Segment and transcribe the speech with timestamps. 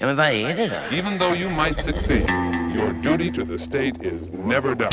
[0.00, 0.96] Ja, men vad är det då?
[0.96, 2.30] Even though you might succeed,
[2.74, 4.90] your duty to the state is never done.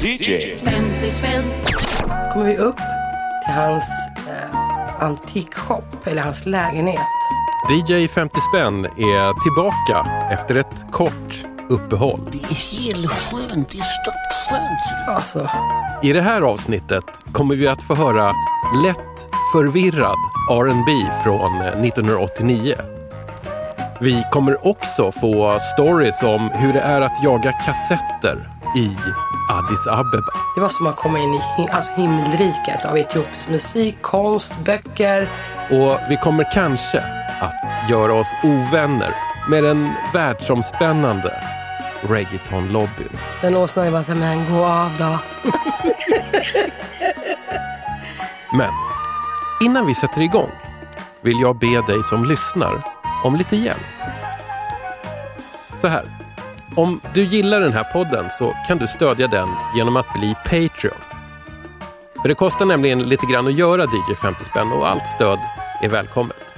[0.00, 0.56] DJ.
[0.56, 1.42] 50 spänn.
[2.32, 2.76] kommer vi upp
[3.46, 3.84] till hans
[4.28, 7.00] eh, antikshop, eller hans lägenhet.
[7.70, 12.20] DJ 50 spänn är tillbaka efter ett kort uppehåll.
[12.32, 13.68] Det är helt skönt.
[13.68, 15.08] Det är störtskönt.
[15.08, 15.50] Alltså,
[16.02, 18.32] I det här avsnittet kommer vi att få höra
[18.84, 20.18] lätt förvirrad
[20.50, 20.92] R&B
[21.24, 22.95] från eh, 1989.
[24.00, 28.96] Vi kommer också få stories om hur det är att jaga kassetter i
[29.50, 30.32] Addis Abeba.
[30.54, 35.28] det var som att komma in i alltså himmelriket av etiopisk musik, konst, böcker.
[35.70, 36.98] Och vi kommer kanske
[37.40, 39.14] att göra oss ovänner
[39.48, 41.42] med den världsomspännande
[42.00, 43.18] reggaeton-lobbyn.
[43.40, 45.18] Den åsnan är bara såhär, men gå av då.
[48.52, 48.72] Men
[49.60, 50.50] innan vi sätter igång
[51.22, 52.95] vill jag be dig som lyssnar
[53.26, 53.86] om lite hjälp.
[55.78, 56.04] Så här.
[56.74, 61.00] Om du gillar den här podden så kan du stödja den genom att bli Patreon.
[62.22, 65.38] För det kostar nämligen lite grann att göra DJ 50 spänn och allt stöd
[65.82, 66.56] är välkommet.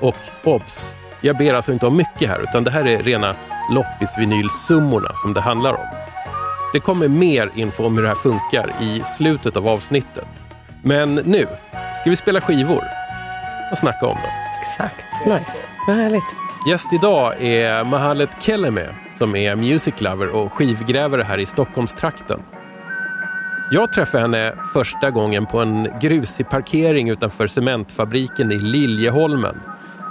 [0.00, 0.94] Och obs!
[1.20, 3.34] Jag ber alltså inte om mycket här utan det här är rena
[3.70, 5.86] loppisvinylsummorna som det handlar om.
[6.72, 10.46] Det kommer mer info om hur det här funkar i slutet av avsnittet.
[10.82, 11.46] Men nu
[12.00, 12.84] ska vi spela skivor
[13.72, 14.32] och snacka om dem.
[14.60, 15.06] Exakt.
[15.26, 15.73] Nice.
[15.86, 16.36] Vad härligt.
[16.68, 22.40] Gäst idag är Mahalet Keleme som är music lover och skivgrävare här i Stockholmstrakten.
[23.70, 29.60] Jag träffade henne första gången på en grusig parkering utanför cementfabriken i Liljeholmen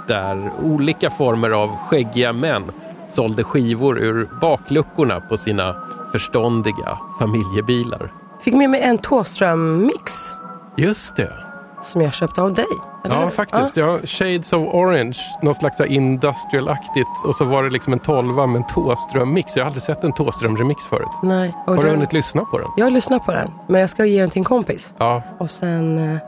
[0.08, 2.72] där olika former av skäggiga män
[3.08, 8.12] sålde skivor ur bakluckorna på sina förståndiga familjebilar.
[8.40, 10.36] Fick med mig en Thåström-mix
[10.76, 11.43] Just det.
[11.84, 12.64] Som jag köpte av dig.
[13.04, 13.76] eller Ja, faktiskt.
[13.76, 13.98] Ja.
[14.04, 17.08] Shades of Orange, något slags industrial-aktigt.
[17.24, 19.56] Och så var det liksom en tolva med en Thåström-mix.
[19.56, 21.08] Jag har aldrig sett en Thåström-remix förut.
[21.22, 21.54] Nej.
[21.66, 22.68] Har du den- hunnit lyssna på den?
[22.76, 24.94] Jag har lyssnat på den, men jag ska ge den till en kompis.
[24.98, 25.22] Ja.
[25.38, 25.98] Och sen...
[26.14, 26.18] eh,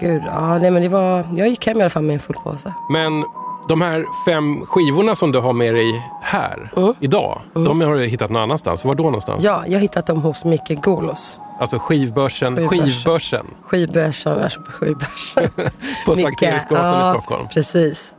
[0.00, 1.24] Gud, ja, nej, men det var...
[1.36, 2.74] Jag gick hem i alla fall med en full påse.
[2.90, 3.24] Men
[3.68, 6.94] de här fem skivorna som du har med dig här Mm.
[7.00, 8.84] idag, de har du hittat någon annanstans.
[8.84, 9.42] Var då någonstans?
[9.42, 11.40] Ja, jag har hittat dem hos Micke Golos.
[11.60, 13.46] Alltså skivbörsen, Skivbörsen.
[13.62, 15.48] skivbörsen Skivbörsen, skivbörsen.
[16.06, 17.46] på Sankt Eriksgatan ja, i Stockholm.
[17.54, 18.14] precis.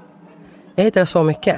[0.75, 1.55] Jag hittade så mycket.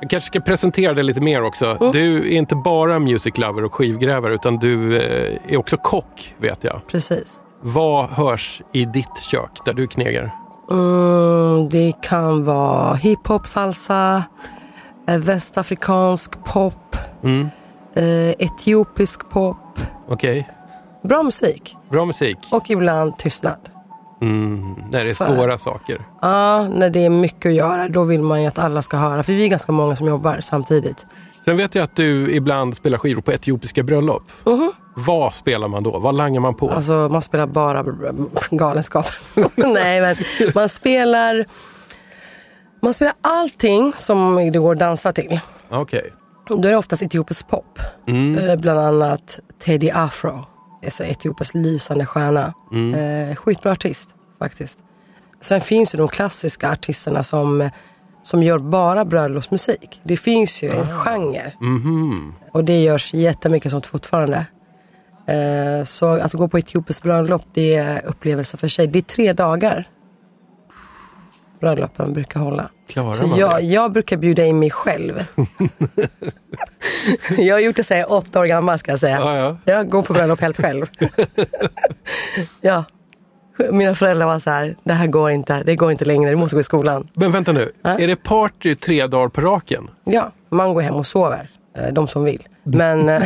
[0.00, 1.66] Jag kanske ska presentera dig lite mer också.
[1.80, 1.92] Mm.
[1.92, 6.64] Du är inte bara music lover och skivgrävare utan du eh, är också kock, vet
[6.64, 6.80] jag.
[6.86, 7.40] Precis.
[7.60, 10.30] Vad hörs i ditt kök där du knegar?
[10.70, 14.24] Mm, det kan vara hiphop, salsa,
[15.08, 17.48] eh, västafrikansk pop, Mm.
[17.96, 19.56] eh, etiopisk pop.
[20.08, 20.48] Okej,
[21.08, 21.76] Bra musik.
[21.90, 22.38] bra musik.
[22.50, 23.58] Och ibland tystnad.
[24.22, 24.74] Mm.
[24.90, 26.00] När det är För- svåra saker.
[26.22, 29.22] Ja, när det är mycket att göra, då vill man ju att alla ska höra.
[29.22, 31.06] För vi är ganska många som jobbar samtidigt.
[31.44, 34.22] Sen vet jag att du ibland spelar skivor på etiopiska bröllop.
[34.96, 35.98] Vad spelar man då?
[35.98, 36.70] Vad langar man på?
[36.70, 37.84] Alltså man spelar bara
[38.50, 39.06] galenskap.
[39.56, 40.16] Nej, men
[40.54, 41.44] man spelar,
[42.82, 45.40] man spelar allting som det går att dansa till.
[45.70, 46.12] Okej.
[46.48, 47.78] Då är det oftast etiopisk pop.
[48.06, 50.44] Eh, Bland annat Teddy Afro.
[50.84, 51.04] Alltså
[51.54, 52.54] lysande stjärna.
[52.94, 54.78] Eh, skitbra artist faktiskt.
[55.40, 57.70] Sen finns ju de klassiska artisterna som,
[58.22, 60.00] som gör bara bröllopsmusik.
[60.04, 61.52] Det finns ju en genre.
[62.52, 64.46] Och det görs jättemycket sånt fortfarande.
[65.26, 68.86] Eh, så att gå på etiopiskt bröllop, det är upplevelse för sig.
[68.86, 69.88] Det är tre dagar
[71.64, 72.70] bröllopen brukar hålla.
[72.88, 73.62] Klarar Så man jag, det?
[73.62, 75.26] jag brukar bjuda in mig själv.
[77.38, 79.18] jag har gjort det så här åtta år gammal ska jag säga.
[79.20, 79.56] Ja, ja.
[79.64, 80.86] Jag går på bröllop helt själv.
[82.60, 82.84] ja.
[83.70, 86.56] Mina föräldrar var så här, det här går inte, det går inte längre, du måste
[86.56, 87.08] gå i skolan.
[87.14, 89.90] Men vänta nu, är det party tre dagar på raken?
[90.04, 92.42] Ja, man går hem och sover, eh, de som vill.
[92.62, 93.22] Men eh,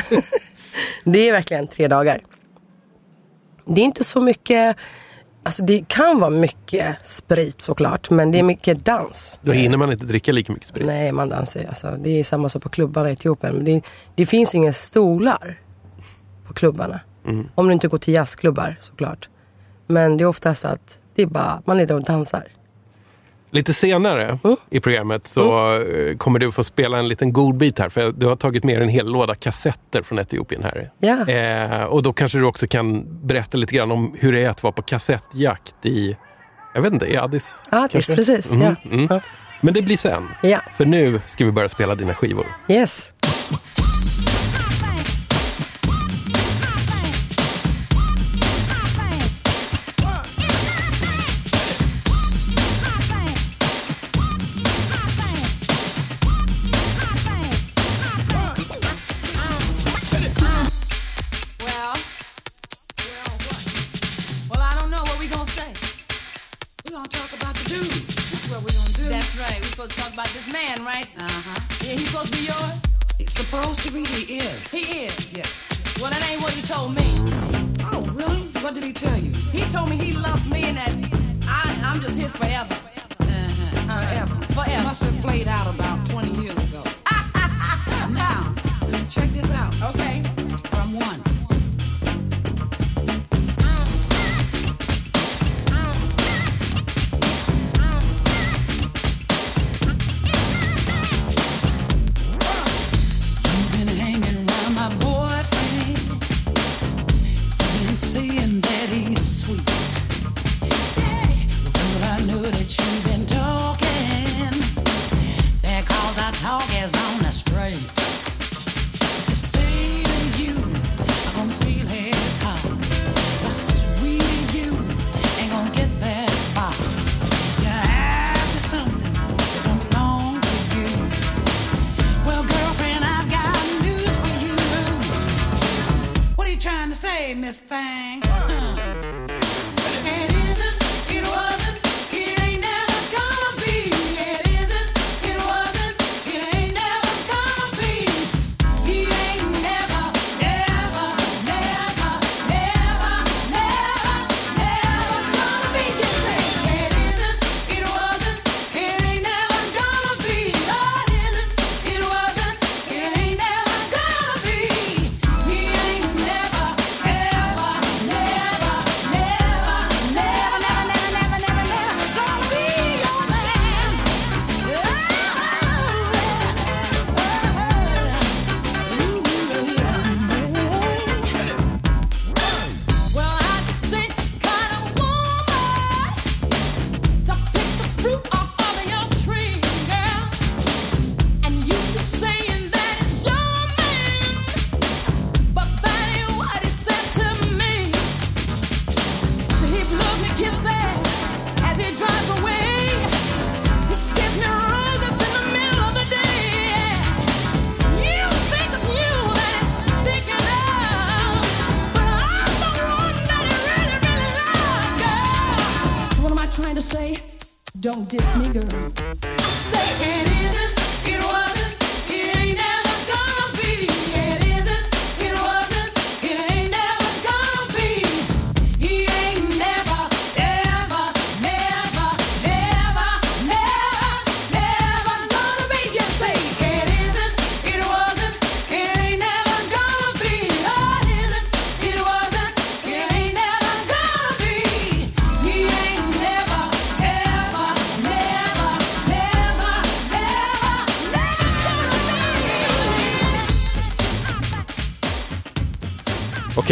[1.05, 2.21] det är verkligen tre dagar.
[3.67, 4.77] Det är inte så mycket,
[5.49, 9.41] alltså det kan vara mycket sprit såklart, men det är mycket dans.
[9.43, 10.87] Då hinner man inte dricka lika mycket sprit.
[10.87, 11.67] Nej, man dansar ju.
[11.67, 13.55] Alltså, det är samma som på klubbarna i Etiopien.
[13.55, 13.83] Men det,
[14.15, 15.61] det finns inga stolar
[16.47, 17.01] på klubbarna.
[17.55, 19.29] Om du inte går till jazzklubbar såklart.
[19.87, 22.45] Men det är oftast att det är bara, man är där och dansar.
[23.51, 24.57] Lite senare Mm.
[24.71, 27.89] i programmet så eh, kommer du få spela en liten godbit här.
[27.89, 30.91] För du har tagit med en hel låda kassetter från Etiopien här.
[30.99, 31.29] Ja.
[31.29, 34.63] Eh, och då kanske du också kan berätta lite grann om hur det är att
[34.63, 36.17] vara på kassettjakt i,
[36.75, 37.59] jag vet inte, i Addis?
[37.71, 38.15] Addis, kanske?
[38.17, 38.53] precis.
[38.53, 38.91] Mm, Ja.
[38.91, 39.07] mm.
[39.11, 39.21] Ja.
[39.61, 40.29] Men det blir sen.
[40.43, 40.61] Ja.
[40.77, 42.47] För nu ska vi börja spela dina skivor.
[42.69, 43.13] Yes.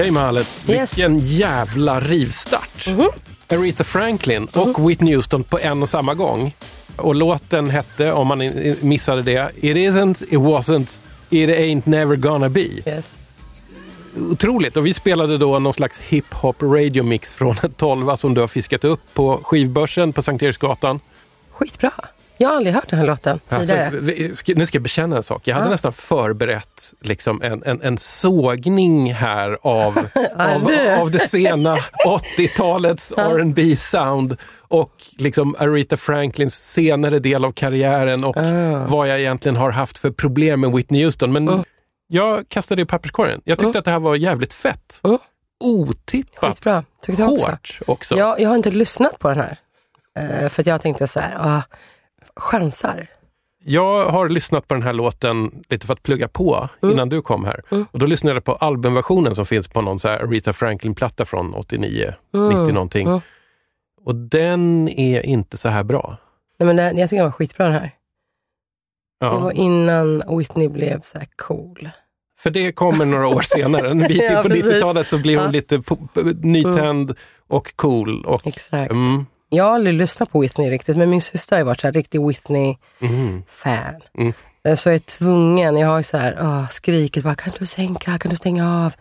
[0.06, 0.98] Okej Mahalet, Yes.
[0.98, 2.88] vilken jävla rivstart.
[3.48, 6.54] Aretha Franklin och Whitney Houston på en och samma gång.
[6.96, 10.98] Och låten hette, om man missade det, It isn't, it wasn't,
[11.30, 12.60] it ain't never gonna be.
[12.86, 13.14] Yes.
[14.30, 14.76] Otroligt.
[14.76, 18.48] Och vi spelade då någon slags hip-hop radio mix från ett tolva som du har
[18.48, 21.00] fiskat upp på skivbörsen på Sankt Eriksgatan.
[21.52, 21.92] Skitbra.
[22.38, 23.90] Jag har aldrig hört den här låten Alltså, tidigare.
[24.00, 25.48] vi- ska- nu ska jag bekänna en sak.
[25.48, 25.70] Jag hade Ja.
[25.70, 29.98] nästan förberett liksom en, en, en sågning här av,
[30.36, 31.76] av, av det sena
[32.06, 34.36] 80-talets rb sound
[34.68, 38.86] och liksom Aretha Franklins senare del av karriären och Ah.
[38.88, 41.32] vad jag egentligen har haft för problem med Whitney Houston.
[41.32, 41.64] Men
[42.08, 43.40] jag kastade det i papperskorgen.
[43.44, 45.00] Jag tyckte att det här var jävligt fett.
[45.04, 45.18] Mm.
[45.64, 46.84] Otippat Skitbra.
[47.02, 47.48] Tyckte jag också.
[47.48, 48.16] hårt också.
[48.16, 49.56] Jag, jag har inte lyssnat på den här.
[50.18, 51.62] Eh, för att jag tänkte så här, ah,
[52.36, 53.06] chansar.
[53.64, 56.92] Jag har lyssnat på den här låten lite för att plugga på Mm.
[56.94, 57.62] innan du kom här.
[57.90, 61.54] Och då lyssnade jag på albumversionen som finns på någon så här Aretha Franklin-platta från
[61.54, 62.48] 89, Mm.
[62.48, 63.06] 90 någonting.
[63.06, 63.20] Mm.
[64.04, 66.16] Och den är inte så här bra.
[66.58, 67.90] Nej, men den, jag tycker den var skitbra den här.
[69.20, 69.38] Det Ja.
[69.38, 71.88] var innan Whitney blev så här cool.
[72.38, 73.90] För det kommer några år senare.
[73.90, 74.72] En bit Ja, på precis.
[74.72, 75.50] 90-talet så blir hon Ja.
[75.50, 75.94] lite p-
[76.42, 77.14] nytänd
[77.48, 78.24] och cool.
[78.24, 78.90] Och, Exakt.
[78.92, 81.92] mm, Jag har aldrig lyssnat på Whitney riktigt, men min syster har varit så här
[81.92, 84.00] riktig Whitney-fan.
[84.18, 84.32] Mm.
[84.68, 88.18] Eh, Så jag är tvungen, jag har så här, åh, skrikit bara, kan du sänka,
[88.18, 88.94] kan du stänga av?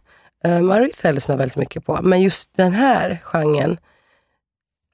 [0.48, 3.78] Uh, Maritha lyssnar väldigt mycket på, men just den här genren,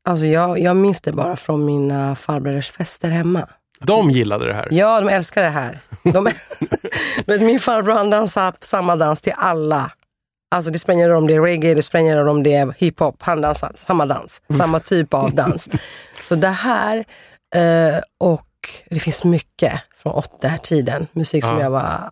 [0.10, 3.48] alltså jag, jag minns det bara från mina farbröders fester hemma.
[3.80, 4.68] de gillade det här.
[4.72, 5.80] Ja, de älskar det här.
[6.04, 6.28] De,
[7.46, 9.92] min farbror han dansar samma dans till alla.
[10.52, 12.54] Alltså det spelar ingen roll om det är reggae, det spelar ingen roll om det
[12.54, 13.16] är hiphop.
[13.22, 15.70] Han dansar samma dans, samma typ av dans.
[16.28, 16.98] Så det här
[17.56, 18.48] eh, och
[18.90, 21.08] det finns mycket från den här tiden.
[21.12, 21.62] Musik som Ja.
[21.64, 22.12] jag bara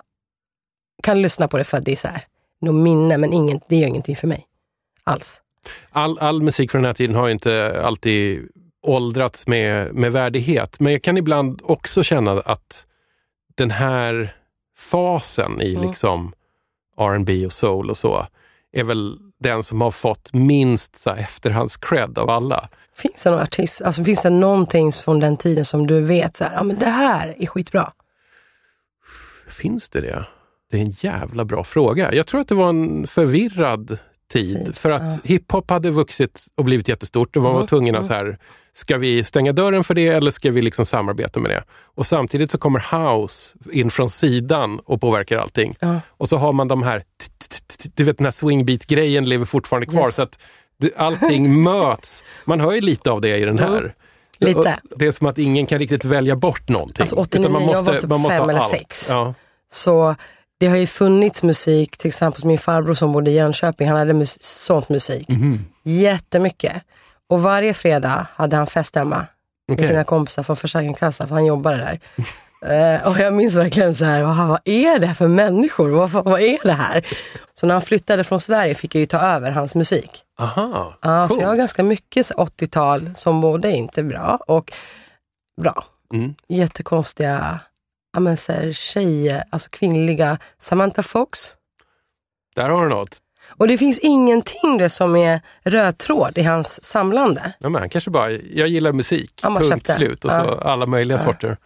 [1.03, 2.23] kan lyssna på det för att det är så här,
[2.61, 4.45] något minne, men inget, det gör ingenting för mig.
[5.03, 5.41] Alls.
[5.91, 8.47] All, all musik från den här tiden har inte alltid
[8.87, 10.79] åldrats med, med värdighet.
[10.79, 12.85] Men jag kan ibland också känna att
[13.55, 14.35] den här
[14.77, 15.87] fasen i Mm.
[15.87, 16.33] liksom
[16.99, 18.27] R&B och soul och så
[18.71, 22.69] är väl den som har fått minst så här, efterhands-cred av alla.
[22.95, 26.43] Finns det någon artist, alltså finns det någonting från den tiden som du vet, så
[26.43, 27.91] här, ja men det här är skitbra.
[29.47, 30.25] Finns det det?
[30.71, 32.13] Det är en jävla bra fråga.
[32.13, 33.99] Jag tror att det var en förvirrad
[34.31, 34.75] tid.
[34.75, 38.39] För att hiphop hade vuxit och blivit jättestort och man var tvungen att så här,
[38.73, 41.63] ska vi stänga dörren för det eller ska vi liksom samarbeta med det?
[41.95, 45.73] Och samtidigt så kommer house in från sidan och påverkar allting.
[45.79, 46.01] Ja.
[46.09, 47.03] Och så har man de här,
[47.95, 50.05] du vet den här swingbeat-grejen lever fortfarande kvar.
[50.05, 50.15] Yes.
[50.15, 50.39] Så att
[50.97, 52.23] allting möts.
[52.45, 53.93] Man hör ju lite av det i den här.
[54.41, 54.79] Lite.
[54.95, 57.01] Det är som att ingen kan riktigt välja bort någonting.
[57.03, 58.71] Alltså 89, Utan man jag måste, var typ man måste fem eller allt.
[58.71, 59.07] sex.
[59.09, 59.33] Ja.
[59.71, 60.15] Så
[60.59, 64.13] det har ju funnits musik, till exempel min farbror som bodde i Jönköping, han hade
[64.13, 65.29] mus- sånt musik.
[65.29, 65.65] Mhm.
[65.83, 66.73] Jättemycket.
[67.29, 69.25] Och varje fredag hade han fest hemma
[69.67, 71.99] med sina kompisar från Försäkringskassan, för han jobbade där.
[72.61, 75.89] Eh, och jag minns verkligen så här, vad, vad är det här för människor?
[75.89, 77.07] Vad, fan- vad är det här?
[77.53, 80.23] Så när han flyttade från Sverige fick jag ju ta över hans musik.
[80.39, 81.41] Aha, Så cool.
[81.41, 84.71] jag har ganska mycket så 80-tal som både inte bra och
[85.61, 85.83] bra.
[86.13, 86.35] Mm.
[86.47, 87.59] Jättekonstiga
[88.13, 90.37] ja, men så här, tjejer, alltså kvinnliga.
[90.57, 91.39] Samantha Fox.
[92.55, 93.17] Där har du något.
[93.47, 97.53] Och det finns ingenting det som är röd tråd i hans samlande.
[97.59, 99.93] Ja, men han kanske bara, jag gillar musik, Han bara punkt köpte.
[99.93, 100.25] slut.
[100.25, 100.71] Och så Ja.
[100.71, 101.57] alla möjliga sorter.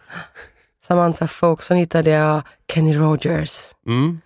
[0.86, 4.20] Samantha Fox, sen hittade jag Kenny Rogers, Mm.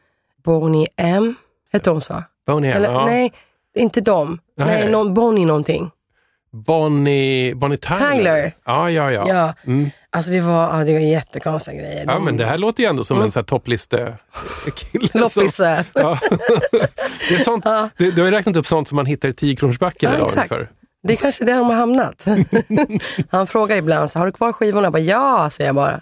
[0.44, 1.34] Boney M.
[1.72, 2.22] Hette hon så?
[2.46, 3.06] Bonnie M, Eller ja.
[3.06, 3.32] nej,
[3.76, 4.38] inte dem.
[4.56, 4.66] Nej.
[4.82, 5.90] Nej, någon, Bonnie någonting.
[6.52, 8.12] Bonnie, Bonnie Tyler.
[8.12, 8.52] Tyler.
[8.66, 9.24] Ja, ja, ja.
[9.28, 9.54] Ja.
[9.66, 9.90] Mm.
[10.10, 12.04] Alltså det var, ja, det var jättekonstiga grejer.
[12.06, 15.08] Ja, men det här låter ju ändå som en sån här toppliste-kille.
[15.08, 15.60] som- Loppis.
[15.94, 16.18] Ja.
[17.28, 17.64] det är sånt,
[17.96, 20.52] du, du har ju räknat upp sånt som man hittar i 10-kronorsbacken Ja, idag exakt.
[20.52, 20.70] ungefär.
[21.02, 22.26] Det är kanske där de har hamnat.
[23.30, 24.86] Han frågar ibland, så, har du kvar skivorna?
[24.86, 26.00] Jag bara, ja, säger jag bara.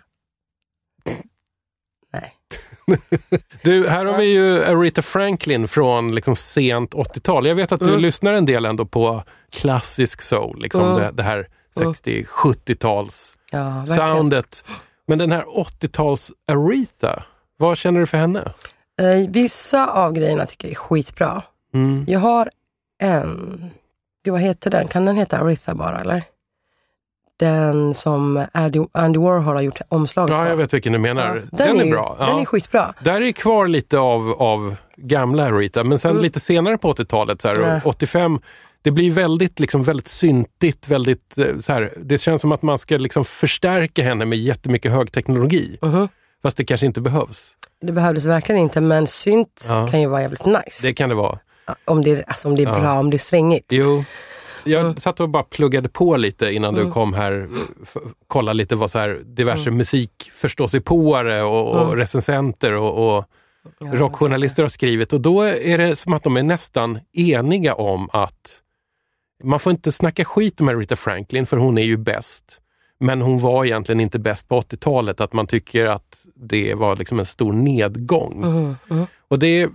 [3.62, 7.47] Du, här har vi ju Aretha Franklin från liksom sent 80-tal.
[7.47, 10.97] Jag vet att du lyssnar en del ändå på klassisk soul, liksom Mm.
[10.97, 13.87] det, det här 60-70-tals Ja, verkligen.
[14.09, 14.64] soundet.
[15.07, 17.23] Men den här 80-tals Aretha,
[17.57, 18.52] vad känner du för henne?
[19.00, 21.43] Eh, vissa av grejerna tycker jag är skitbra.
[21.75, 22.05] Mm.
[22.09, 22.50] Jag har
[23.02, 23.64] en,
[24.25, 24.88] gud vad heter den?
[24.88, 26.25] Kan den heta Aretha bara eller?
[27.38, 28.47] Den som
[28.93, 31.43] Andy, Warhol har gjort omslaget Ja, jag vet vilken du menar.
[31.52, 32.16] Ja, den, är, ju- bra.
[32.19, 32.40] Den ja.
[32.40, 32.95] är skitbra.
[33.00, 37.49] Där är kvar lite av, av gamla Aretha, men sen lite senare på 80-talet, så
[37.49, 37.71] här, Mm.
[37.71, 37.81] Ja.
[37.85, 38.38] 85,
[38.83, 40.88] det blir väldigt, liksom, väldigt syntigt.
[40.88, 44.93] Väldigt, eh, så här, det känns som att man ska liksom förstärka henne med jättemycket
[44.93, 45.78] högteknologi.
[45.83, 46.09] Mhm.
[46.43, 47.52] Fast det kanske inte behövs.
[47.83, 49.88] Det behövdes verkligen inte, men synt Ja.
[49.90, 50.87] kan ju vara jävligt nice.
[50.87, 51.38] Det kan det vara.
[51.85, 53.66] Om, det, alltså, om det är bra, om det är svängigt.
[53.69, 54.05] Jo.
[54.66, 54.96] Jag Mm.
[54.96, 57.49] satt och bara pluggade på lite innan du kom här.
[58.26, 59.76] Kolla lite vad så här diverse Mm.
[59.78, 63.25] musikförståsigpåare och, och recensenter och, och
[63.80, 65.12] rockjournalister har skrivit.
[65.12, 68.62] Och då är det som att de är nästan eniga om att
[69.44, 72.62] man får inte snacka skit om Aretha Franklin för hon är ju bäst.
[72.99, 75.20] Men hon var egentligen inte bäst på 80-talet.
[75.20, 78.42] Att man tycker att det var liksom en stor nedgång.
[78.90, 79.68] Mm, Och det,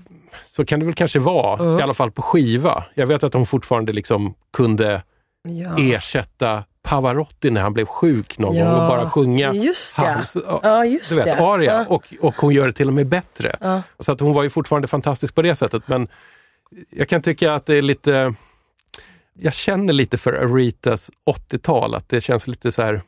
[0.46, 2.84] så kan det väl kanske vara, i alla fall på skiva.
[2.94, 5.02] Jag vet att hon fortfarande liksom kunde
[5.44, 5.76] Ja.
[5.78, 10.02] ersätta Pavarotti när han blev sjuk någon Ja, gång och bara sjunga just det.
[10.02, 11.44] hans Ja, just du vet, det.
[11.44, 11.74] aria.
[11.74, 11.86] Ja.
[11.96, 13.56] Och, och hon gör det till och med bättre.
[13.62, 13.82] Ja.
[14.00, 15.84] Så att hon var ju fortfarande fantastisk på det sättet.
[15.88, 16.08] Men
[16.90, 18.34] jag kan tycka att det är lite...
[19.34, 21.12] Jag känner lite för Aretas
[21.52, 23.02] 80-tal, att det känns lite så här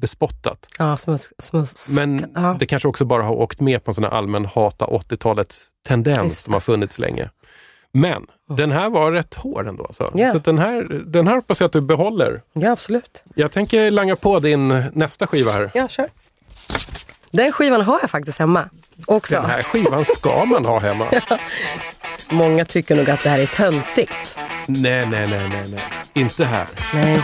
[0.00, 0.68] bespottat.
[0.78, 1.96] Ja, smuts, smuts.
[1.96, 2.56] Men ja.
[2.58, 6.40] det kanske också bara har åkt med på en sån här allmän hata 80-talets tendens
[6.40, 7.30] som har funnits länge.
[7.92, 9.84] Men den här var rätt hård ändå.
[9.84, 10.10] Alltså.
[10.14, 10.32] Ja.
[10.32, 12.42] Så den, här, den här hoppas jag att du behåller.
[12.52, 13.24] ja, absolut.
[13.34, 15.70] Jag tänker langa på din nästa skiva här.
[15.74, 16.08] Ja, kör.
[17.30, 18.68] Den skivan har jag faktiskt hemma
[19.06, 19.34] också.
[19.34, 21.06] Den här skivan ska man ha hemma.
[22.30, 24.38] Många tycker nog att det här är töntigt.
[24.66, 25.80] Nej, nej, nej, nej, nej.
[26.14, 26.68] Inte här.
[26.94, 27.22] Nej.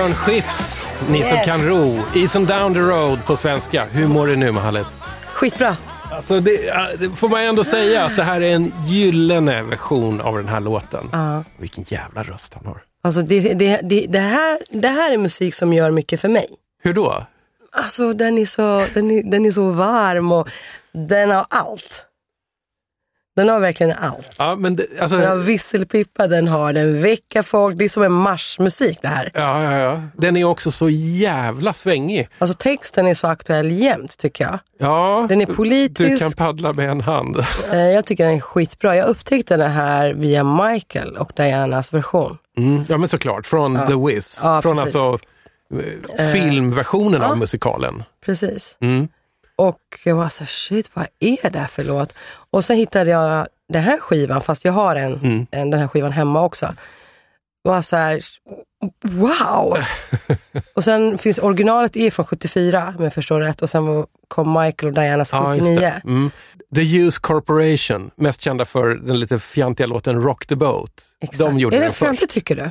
[0.00, 1.46] Björn Skifs, Ni som Yes.
[1.46, 1.98] kan ro.
[2.14, 3.84] Eason down the road på svenska.
[3.84, 4.86] Hur mår du nu Mahalet?
[5.34, 5.76] Skitbra.
[6.10, 6.56] Alltså det,
[6.98, 10.60] det får man ändå säga att det här är en gyllene version av den här
[10.60, 11.08] låten.
[11.12, 11.44] Ja.
[11.58, 12.82] Vilken jävla röst han har.
[13.02, 16.46] Alltså det, det, det, det, här, det här är musik som gör mycket för mig.
[16.82, 17.26] Hur då?
[17.72, 20.48] Alltså den är så, den är, den är så varm och
[20.92, 22.06] den har allt.
[23.36, 24.28] Den har verkligen allt.
[24.38, 27.78] Ja, men det, alltså, Den har visselpipa, den har den väcker folk.
[27.78, 29.30] Det är som en marschmusik det här.
[29.34, 30.02] ja, ja, ja.
[30.16, 32.28] Den är också så jävla svängig.
[32.38, 34.58] Alltså texten är så aktuell jämt tycker jag.
[34.78, 36.22] Ja, Den är Du politisk.
[36.22, 37.36] kan paddla med en hand.
[37.72, 38.96] Eh, Jag tycker den är skitbra.
[38.96, 42.38] Jag upptäckte den här via Michael och Dianas version.
[42.58, 42.84] Mm.
[42.88, 43.46] Ja, men såklart.
[43.46, 44.40] Från The Wiz.
[44.42, 44.96] Ja, Från precis.
[44.96, 45.18] alltså
[46.18, 47.34] eh, filmversionen av ja.
[47.34, 48.02] musikalen.
[48.24, 48.78] Precis.
[48.80, 49.08] Mm.
[49.60, 52.14] Och jag var så här, shit vad är det här för låt?
[52.50, 55.46] Och sen hittade jag den här skivan, fast jag har en, Mm.
[55.50, 56.74] en den här skivan hemma också.
[57.62, 58.20] Var så här,
[59.02, 59.76] wow!
[60.74, 63.62] och sen finns originalet är från 74, om jag förstår rätt.
[63.62, 65.80] Och sen kom Michael och Dianas Ja, just 79.
[65.80, 66.00] det.
[66.04, 66.30] Mm.
[66.74, 70.90] The Use Corporation, mest kända för den lite fjantiga låten Rock the Boat.
[71.20, 71.38] Exakt.
[71.38, 72.70] De gjorde är den den fjantig tycker du?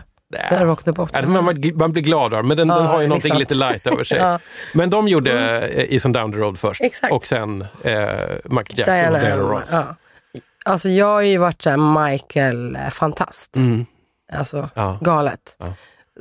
[0.83, 1.09] The Boat.
[1.13, 1.43] Ja, man,
[1.75, 3.39] man- blir glad av men den, Ja, den har ju någonting sant.
[3.39, 4.17] lite light över sig.
[4.21, 4.39] Ja.
[4.73, 5.85] Men de gjorde mm.
[5.89, 7.13] Is on Down the Road först Exakt.
[7.13, 7.99] och sen eh,
[8.43, 9.69] Michael Jackson och Diana Ross.
[9.71, 9.95] Ja.
[10.65, 11.77] Alltså jag har ju varit så här
[12.09, 13.55] Michael-fantast.
[13.55, 13.85] Mm.
[14.33, 14.97] Alltså Ja.
[15.01, 15.57] galet.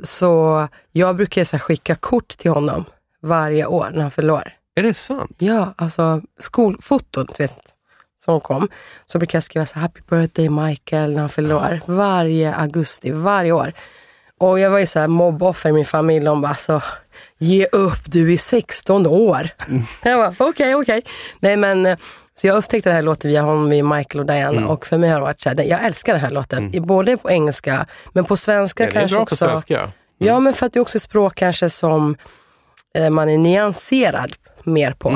[0.03, 2.85] Så jag brukar så skicka kort till honom
[3.21, 4.53] varje år när han förlorar.
[4.75, 5.35] Är det sant?
[5.37, 7.59] Ja, alltså skolfoton du vet,
[8.19, 8.67] som kom.
[9.05, 11.81] Så brukar jag skriva så här, happy birthday Michael när han förlorar.
[11.85, 13.71] Varje augusti, varje år.
[14.39, 16.25] Och jag var ju så här mobboffer i min familj.
[16.25, 16.81] De bara, alltså,
[17.37, 19.49] ge upp, du är 16 år.
[20.03, 21.01] jag bara, okej, okej.
[21.39, 21.97] Nej men, eh,
[22.33, 24.67] så jag upptäckte den här låten via honom, via Michael och Diana.
[24.67, 26.75] Och för mig har det varit så här, jag älskar den här låten.
[26.75, 29.35] I- Både på engelska, men på svenska Ja, det är kanske bra också.
[29.45, 29.91] på svenska.
[30.17, 32.15] Ja, men för att det är också språk kanske som
[32.97, 35.09] eh, man är nyanserad mer på.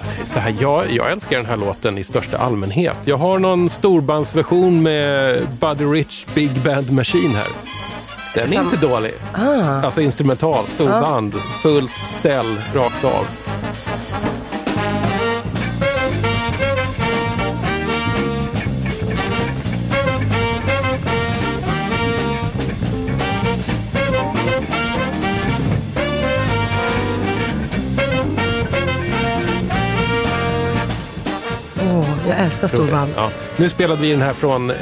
[0.00, 2.96] Alltså, så här, jag, jag älskar den här låten i största allmänhet.
[3.04, 7.46] Jag har någon storbandsversion med Buddy Rich Big Band Machine här.
[8.34, 9.12] Den är Sam- inte dålig.
[9.32, 9.82] Ah.
[9.82, 13.26] Alltså instrumental, storband, fullt ställ, rakt av.
[32.42, 33.12] älskar storband.
[33.16, 33.30] Ja.
[33.56, 34.76] Nu spelade vi den här från eh,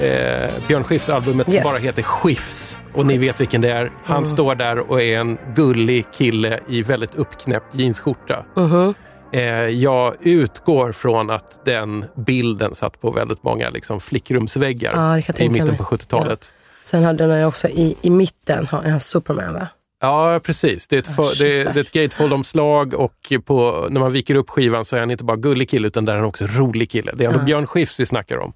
[0.68, 1.62] Björn Skifs albumet Yes.
[1.64, 2.78] som bara heter Skifs.
[2.94, 3.92] Och ni vet vilken det är.
[4.04, 8.44] Han står där och är en gullig kille i väldigt uppknäppt jeansskjorta.
[8.56, 8.94] Mhm.
[9.32, 15.40] Eh, jag utgår från att den bilden satt på väldigt många liksom, flickrumsväggar Ja, jag
[15.40, 16.52] i mitten på 70-talet.
[16.82, 19.66] Sen hade den också i, i mitten en Superman va?
[20.00, 20.88] Ja, precis.
[20.88, 24.34] Det är ett, Ah, det, är- det är ett gatefold-omslag och på, när man viker
[24.34, 26.90] upp skivan så är han inte bara gullig kille utan där är han också rolig
[26.90, 27.12] kille.
[27.14, 28.52] Det är ändå Björn Skifs vi snackar om.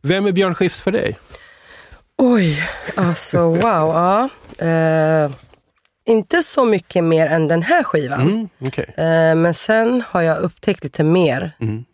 [0.00, 1.18] Vem är Björn Skifs för dig?
[2.18, 2.58] Oj,
[2.96, 3.58] alltså wow.
[3.60, 4.28] Ja.
[4.66, 5.30] Eh,
[6.04, 8.20] inte så mycket mer än den här skivan.
[8.20, 8.94] Mm, okej.
[8.96, 11.84] Eh, men sen har jag upptäckt lite mer Mm.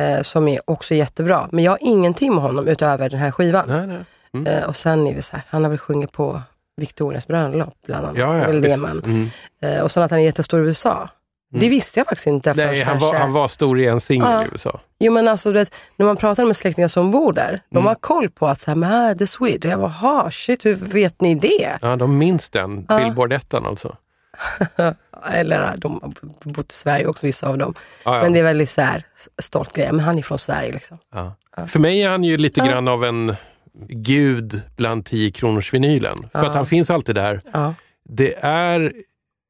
[0.00, 1.48] eh, som är också jättebra.
[1.52, 3.64] Men jag har ingenting med honom utöver den här skivan.
[3.68, 4.04] Nej, nej.
[4.34, 4.64] Mm.
[4.68, 6.42] Och sen är det så här, han har väl sjungit på
[6.80, 8.18] Victorias bröllop bland annat.
[8.18, 8.82] Ja, det ja, är väl det visst.
[8.82, 9.02] man.
[9.04, 9.28] Mm.
[9.62, 11.08] Eh, och sen att han är jättestor i USA.
[11.54, 14.44] Det visste jag faktiskt inte Nej, han var, han var stor i en singel Ja.
[14.44, 14.80] i USA.
[14.98, 17.86] Jo men alltså vet, när man pratar med släktingar som bor där, de Mm.
[17.86, 19.68] har koll på att så här, men här, the Swede.
[19.68, 21.78] Jag bara, shit, hur vet ni det?
[21.82, 22.96] Ja, de minns den, Ja.
[22.98, 23.96] Billboard-ettan alltså.
[25.32, 27.74] Eller de har bott i Sverige också, vissa av dem.
[28.04, 28.22] Ja.
[28.22, 29.02] Men det är väldigt så här,
[29.42, 30.98] stolt grej, men han är från Sverige liksom.
[31.66, 33.36] För mig är han ju lite grann av en
[33.88, 36.28] gud bland 10 kronors vinylen.
[36.32, 37.40] För att han finns alltid där.
[37.52, 37.74] Ja.
[38.08, 38.92] Det är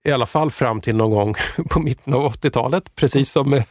[0.04, 1.34] i alla fall fram till någon gång
[1.70, 3.64] på mitten av 80-talet, precis som med,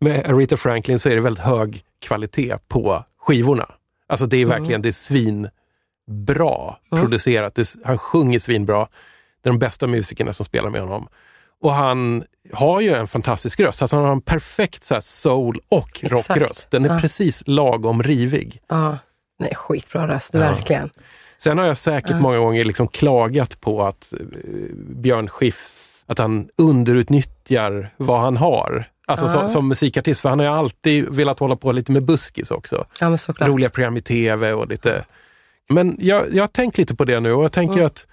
[0.00, 3.66] med Aretha Franklin, så är det väldigt hög kvalitet på skivorna.
[4.08, 7.54] Alltså det är verkligen, det är svinbra producerat.
[7.54, 8.88] Det, han sjunger svinbra.
[9.42, 11.08] Det är de bästa musikerna som spelar med honom.
[11.62, 13.82] Och han har ju en fantastisk röst.
[13.82, 16.70] Alltså han har en perfekt så soul och rockröst.
[16.70, 17.00] Den är Ja.
[17.00, 18.60] precis lagom rivig.
[18.68, 18.98] Ja.
[19.40, 20.40] Nej, skitbra röst, Ja.
[20.40, 20.90] verkligen.
[21.38, 24.26] Sen har jag säkert många gånger liksom klagat på att eh,
[24.76, 28.84] Björn Skifs, att han underutnyttjar vad han har.
[29.06, 32.50] Alltså som, som musikartist, för han har ju alltid velat hålla på lite med buskis
[32.50, 32.84] också.
[33.00, 33.16] Ja.
[33.40, 35.04] Roliga program i tv och lite...
[35.68, 38.06] Men jag, jag har tänkt lite på det nu och jag tänker att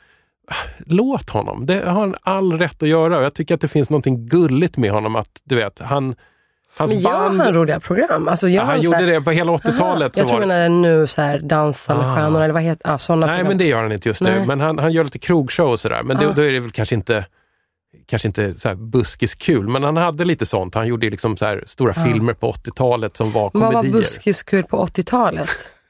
[0.48, 1.66] ah, låt honom.
[1.66, 3.18] Det har han all rätt att göra.
[3.18, 5.16] Och jag tycker att det finns någonting gulligt med honom.
[5.16, 6.16] att du vet, han
[6.77, 8.27] Hans Men gör band, han roliga program?
[8.27, 9.84] Alltså, ja, han så gjorde här- det på hela 80-talet.
[9.84, 12.15] Aha, så Jag tror det- menade nu så här Dansa med Ah.
[12.15, 13.47] stjärnorna eller vad heter ah, sådana Nej, program.
[13.47, 14.30] men det gör han inte just nu.
[14.38, 14.45] Nej.
[14.47, 16.03] Men han, han gör lite krogshow och sådär.
[16.03, 16.34] Men då, Ah.
[16.36, 17.25] då är det väl kanske inte
[18.06, 20.75] kanske inte så här buskiskul, men han hade lite sånt.
[20.75, 23.49] Han gjorde liksom så stora filmer på 80-talet som var Ah.
[23.53, 23.93] Vad var komedier.
[23.93, 25.49] buskiskul på 80-talet?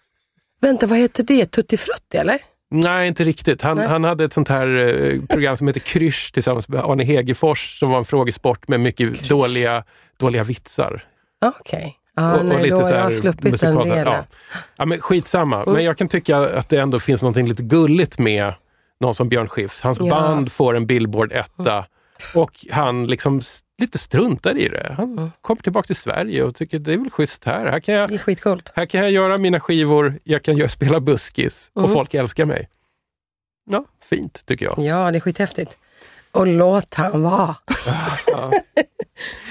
[0.61, 1.45] Vänta, vad heter det?
[1.51, 2.39] Tutti Frutti eller?
[2.71, 3.61] Nej, inte riktigt.
[3.61, 3.87] Han, Nej.
[3.87, 7.89] han hade ett sånt här eh, program som heter Krysch tillsammans med Arne Hegerfors som
[7.89, 9.83] var en frågesport med mycket dåliga,
[10.19, 11.03] dåliga vitsar.
[11.41, 11.95] Ah, Okej.
[12.15, 14.05] Ah, nej, då så jag här sluppit den delen.
[14.05, 14.23] Ja.
[14.75, 15.63] ja, men skitsamma.
[15.67, 18.53] Men jag kan tycka att det ändå finns något lite gulligt med
[18.99, 19.81] någon som Björn Skifs.
[19.81, 20.05] Hans Ja.
[20.05, 20.09] Mm.
[20.35, 21.85] band får en Billboard-etta
[22.35, 23.41] och han liksom
[23.81, 24.93] lite struntar i det.
[24.97, 25.31] Han Mm.
[25.41, 27.65] kommer tillbaka till Sverige och tycker det är väl schysst här.
[27.65, 28.71] Här kan jag, Det är skitcoolt.
[28.75, 31.93] här kan jag göra mina skivor, jag kan göra, spela buskis och Mm.
[31.93, 32.69] folk älskar mig.
[33.69, 34.75] Ja, fint tycker jag.
[34.79, 35.77] Ja, det är skithäftigt.
[36.31, 37.55] Och låt han vara.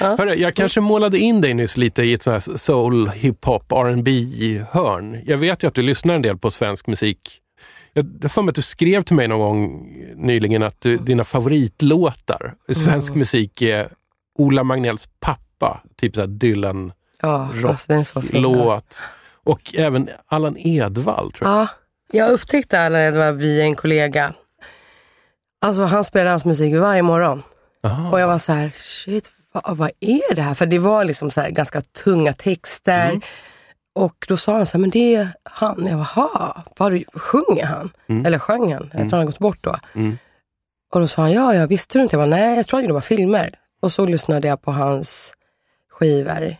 [0.00, 4.08] Hörru, jag kanske målade in dig nyss lite i ett sånt här soul, hiphop, rb
[4.70, 7.40] hörn Jag vet ju att du lyssnar en del på svensk musik.
[7.92, 11.24] Jag har för mig att du skrev till mig någon gång nyligen att du, dina
[11.24, 13.88] favoritlåtar i svensk musik är
[14.38, 19.02] Ola Magnells pappa, typ så här Dylan Ja, Rock, alltså, så låt.
[19.44, 21.58] Och även Allan Edwall tror jag.
[21.60, 21.68] Ja,
[22.12, 24.32] jag upptäckte alla det var via en kollega.
[25.60, 27.42] Alltså han spelade hans musik varje morgon.
[27.84, 28.10] Aha.
[28.10, 30.54] Och jag var så här, shit, vad, vad är det här?
[30.54, 33.08] För det var liksom så ganska tunga texter.
[33.08, 33.20] Mm.
[33.94, 35.86] Och då sa han så här, men det är han.
[35.86, 37.90] Jag bara, "Ha, vad sjunger han?
[38.26, 38.90] Eller sjöng han?
[38.92, 39.76] Jag tror han har gått bort då.
[39.94, 40.18] Mm.
[40.94, 42.16] Och då sa han, ja, ja, visste du inte?
[42.16, 43.50] Jag bara, nej, jag tror det var filmer.
[43.82, 45.34] Och så lyssnade jag på hans
[45.92, 46.56] skivor.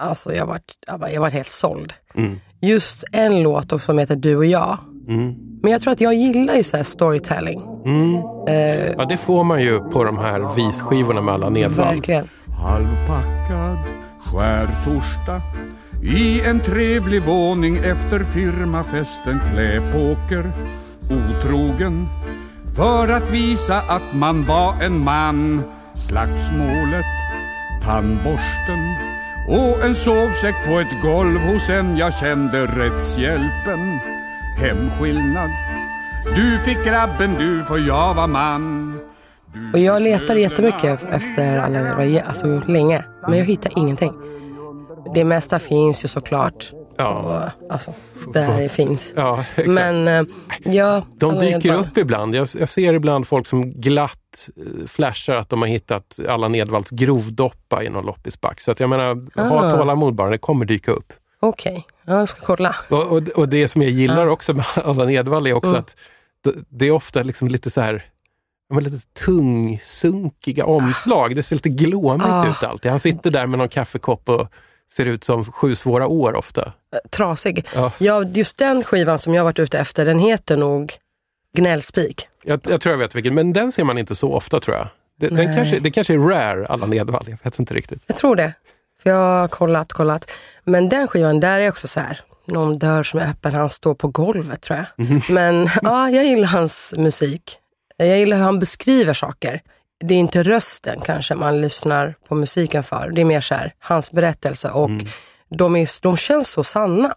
[0.00, 1.92] Alltså jag var, jag var, jag var helt såld.
[2.14, 2.40] Mm.
[2.60, 4.78] Just en låt också som heter Du och jag.
[5.08, 5.34] Mm.
[5.62, 7.62] Men jag tror att jag gillar ju så här storytelling.
[7.84, 8.14] Mm.
[8.48, 11.94] Eh, Ja, det får man ju på de här visskivorna med Allan Edwall.
[11.94, 12.28] verkligen.
[12.62, 13.78] Halvpackad
[14.24, 15.40] skärtorsdag
[16.02, 20.52] i en trevlig våning efter firmafesten kläpåker
[21.10, 22.06] otrogen
[22.76, 25.62] för att visa att man var en man
[26.08, 27.04] slagsmålet
[27.84, 28.82] tandborsten
[29.48, 33.98] och en sovsäck på ett golv hos en jag kände rättshjälpen
[34.58, 35.50] hemskillnad
[36.24, 39.00] du fick grabben du för jag var man
[39.52, 43.04] Du Och jag letade jättemycket efter alla alltså länge.
[43.28, 44.12] Men jag hittade ingenting.
[45.14, 46.72] Det mesta finns ju såklart.
[47.00, 47.52] Ja.
[47.66, 47.92] Och, alltså,
[48.32, 49.12] där det finns.
[49.16, 49.44] Ja.
[49.66, 50.22] Men eh,
[50.64, 51.02] ja.
[51.20, 52.34] De dyker upp ibland.
[52.34, 56.90] Jag, jag ser ibland folk som glatt eh, flashar att de har hittat Allan Edwalls
[56.90, 58.60] grovdoppa i någon loppisback.
[58.60, 59.14] Så att jag menar,
[59.50, 59.70] ha Ah.
[59.70, 61.12] tålamod bara, det kommer dyka upp.
[61.42, 62.76] Okej, ja, jag ska kolla.
[62.90, 65.80] Och, och, och det som jag gillar också med Allan Edwall är också Mm.
[65.80, 65.96] att
[66.44, 68.04] det, det är ofta liksom lite så här
[68.68, 71.36] ja, men lite tungsunkiga omslag.
[71.36, 72.48] Det ser lite glåmigt Ah.
[72.48, 72.90] ut alltid.
[72.90, 74.48] Han sitter där med någon kaffekopp och
[74.92, 76.60] ser ut som sju svåra år ofta.
[76.62, 77.66] Eh, Trasig.
[77.74, 77.92] Ja.
[77.98, 80.92] Ja, just den skivan som jag varit ute efter, den heter nog
[81.56, 82.28] Gnällspik.
[82.44, 84.88] Jag, jag tror jag vet vilken, men den ser man inte så ofta tror jag.
[85.20, 85.56] Det, den Nej.
[85.56, 87.24] kanske, det kanske är rare, Allan Edwall.
[87.28, 88.02] Jag vet inte riktigt.
[88.06, 88.52] Jag tror det.
[89.02, 90.30] För jag har kollat, kollat.
[90.64, 92.20] Men den skivan, där är också så här.
[92.46, 95.06] Någon dörr som är öppen, han står på golvet tror jag.
[95.06, 95.20] Mhm.
[95.30, 97.42] Men ja, jag gillar hans musik.
[97.96, 99.60] Jag gillar hur han beskriver saker.
[100.00, 103.10] Det är inte rösten kanske man lyssnar på musiken för.
[103.10, 105.04] Det är mer så här, hans berättelse och Mm.
[105.50, 107.12] de, är, de känns så sanna.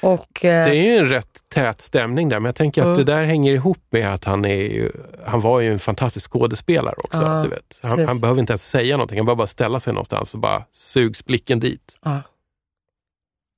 [0.00, 2.98] Och, eh, Det är ju en rätt tät stämning där, men jag tänker att Mm.
[2.98, 4.92] det där hänger ihop med att han, är ju,
[5.26, 7.22] han var ju en fantastisk skådespelare också.
[7.22, 7.80] Ja, du vet.
[7.82, 10.64] Han, han behöver inte ens säga någonting, han behöver bara ställa sig någonstans och bara
[10.72, 11.98] sugs blicken dit.
[12.04, 12.22] ja.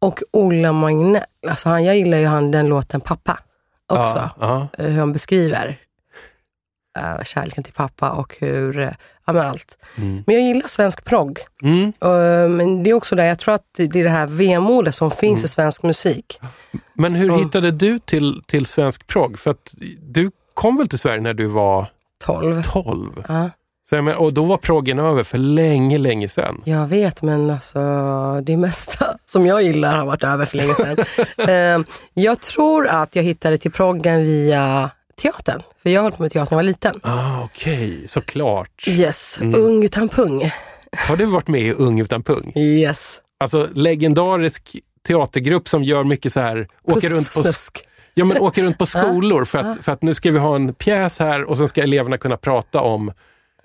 [0.01, 3.39] och Ola Magnell, alltså han, jag gillar ju han, den låten Pappa
[3.93, 4.31] också.
[4.41, 5.79] Ja, eh, hur han beskriver
[6.99, 8.91] eh, kärleken till pappa och hur, eh,
[9.27, 9.79] ja men allt.
[9.97, 10.25] Mm.
[10.27, 11.39] Men jag gillar svensk progg.
[11.63, 11.93] Mm.
[12.01, 14.95] Eh, men det är också där, jag tror att det det är det här vemodet
[14.95, 16.41] som finns i svensk musik.
[16.95, 19.39] Men hur Så- hittade du till, till svensk progg?
[19.39, 21.87] För att du kom väl till Sverige när du var
[22.25, 22.63] 12.
[22.63, 23.25] 12?
[23.29, 23.51] Ja,
[23.89, 26.63] Så jag menar, och då var proggen över för länge, länge sedan.
[26.65, 27.81] jag vet, men alltså
[28.43, 30.97] det mesta som jag gillar har varit över för länge sedan.
[31.49, 31.81] Eh,
[32.15, 35.63] jag tror att jag hittade till proggen via teatern.
[35.83, 36.95] För jag höll på med teater när jag var liten.
[37.03, 38.85] Ah, Okej, såklart.
[38.89, 39.61] Yes, Mm.
[39.61, 40.51] Ung utan pung.
[41.09, 42.53] Har du varit med i Ung utan pung?
[42.57, 43.21] Yes.
[43.41, 44.77] Alltså legendarisk
[45.09, 47.85] teatergrupp som gör mycket så här, åker runt på, Snusk.
[48.15, 50.75] ja, men åker runt på skolor för att, för att nu ska vi ha en
[50.75, 53.13] pjäs här och sen ska eleverna kunna prata om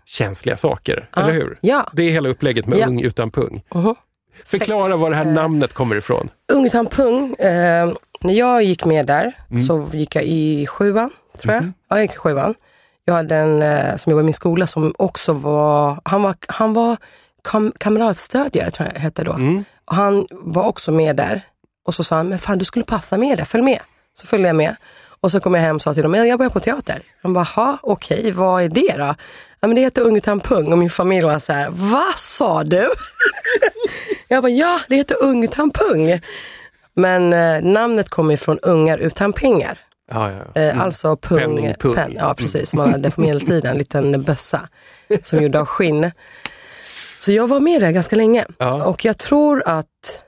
[0.06, 1.58] känsliga saker, eller hur?
[1.62, 1.90] Ja.
[1.94, 2.88] Det är hela upplägget med Ja.
[2.88, 3.64] Ung utan pung.
[3.74, 3.96] Mhm.
[4.46, 6.30] Förklara Sex, var det här eh, namnet kommer ifrån.
[6.54, 7.34] Ung utan pung.
[7.34, 9.64] Eh, när jag gick med där Mm.
[9.64, 11.64] så gick jag i sjuan, tror jag.
[11.64, 11.74] Mhm.
[11.90, 12.56] Ja, jag gick i sjuan.
[13.06, 16.74] Jag hade en eh, som jobbade i min skola som också var, han var, han
[16.74, 16.98] var
[17.44, 19.32] kam, kamratstödjare, tror jag hette då.
[19.86, 21.42] Och han var också med där.
[21.86, 23.80] Och så sa han, men fan du skulle passa med där, följ med.
[24.18, 24.76] Så följde jag med.
[25.22, 27.02] Och så kom jag hem och sa till dem, "Men jag börjar på teater.
[27.22, 29.16] De bara, "Ha, okej, vad är det då?
[29.60, 32.64] Ja, men det heter Ung utan pung och min familj var så här, vad sa
[32.64, 32.90] du?
[34.28, 36.22] jag bara, ja det heter Ung utan pung.
[36.94, 39.78] Men eh, namnet kommer från Ungar utan pengar.
[40.12, 40.62] Ja, ja, ja.
[40.62, 41.96] Eh, Alltså pung, Penningpung.
[41.96, 44.70] pen, ja precis, man hade på medeltiden en liten bössa
[45.24, 46.12] som gjorde av skinn.
[47.20, 48.46] Så jag var med där ganska länge
[48.86, 50.24] och jag tror att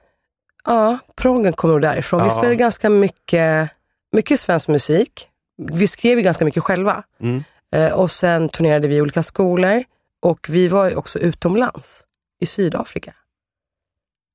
[0.65, 2.23] ja, proggen kommer nog därifrån.
[2.23, 3.69] Vi spelade ganska mycket,
[4.11, 5.27] mycket svensk musik.
[5.71, 7.43] Vi skrev ju ganska mycket själva Mm.
[7.71, 9.83] Eh, och sen turnerade vi i olika skolor
[10.21, 12.03] och vi var ju också utomlands
[12.39, 13.13] i Sydafrika.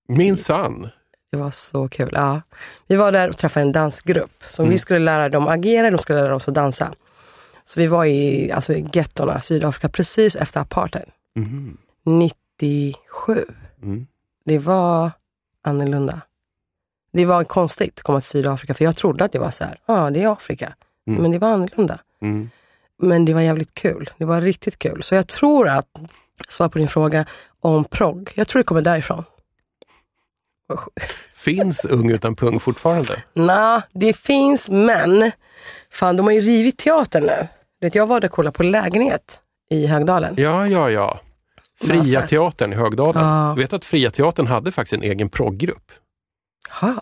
[0.09, 0.89] Minsann.
[1.31, 2.11] Det var så kul.
[2.13, 2.41] Ja.
[2.87, 6.23] Vi var där och träffade en dansgrupp som vi skulle lära dem agera, de skulle
[6.23, 6.93] lära oss att dansa.
[7.65, 11.11] Så vi var i, alltså, i gettorna, Sydafrika, precis efter apartheid.
[12.05, 13.45] 97.
[13.83, 14.07] Mm.
[14.45, 15.11] Det var
[15.63, 16.21] annorlunda.
[17.13, 19.81] Det var konstigt att komma till Sydafrika, för jag trodde att det var så här,
[19.87, 20.75] ja det är Afrika.
[21.07, 21.23] Mm.
[21.23, 21.99] Men det var annorlunda.
[22.23, 22.51] Mm.
[22.99, 24.11] Men det var jävligt kul.
[24.19, 25.03] Det var riktigt kul.
[25.03, 25.87] Så jag tror att,
[26.49, 27.27] svar på din fråga
[27.61, 29.25] om progg, jag tror det kommer därifrån.
[31.35, 33.23] Finns Ung utan pung fortfarande?
[33.35, 35.31] Nej, det finns men
[35.93, 37.47] fan de har ju rivit teatern nu.
[37.81, 40.35] Vet, jag var där och kollade på lägenhet i Högdalen.
[40.39, 41.21] Ja, ja, ja.
[41.81, 43.25] Fria teatern i Högdalen.
[43.25, 43.53] Ja.
[43.57, 45.93] Du vet att Fria teatern hade faktiskt en egen proggrupp.
[46.81, 46.95] Ha,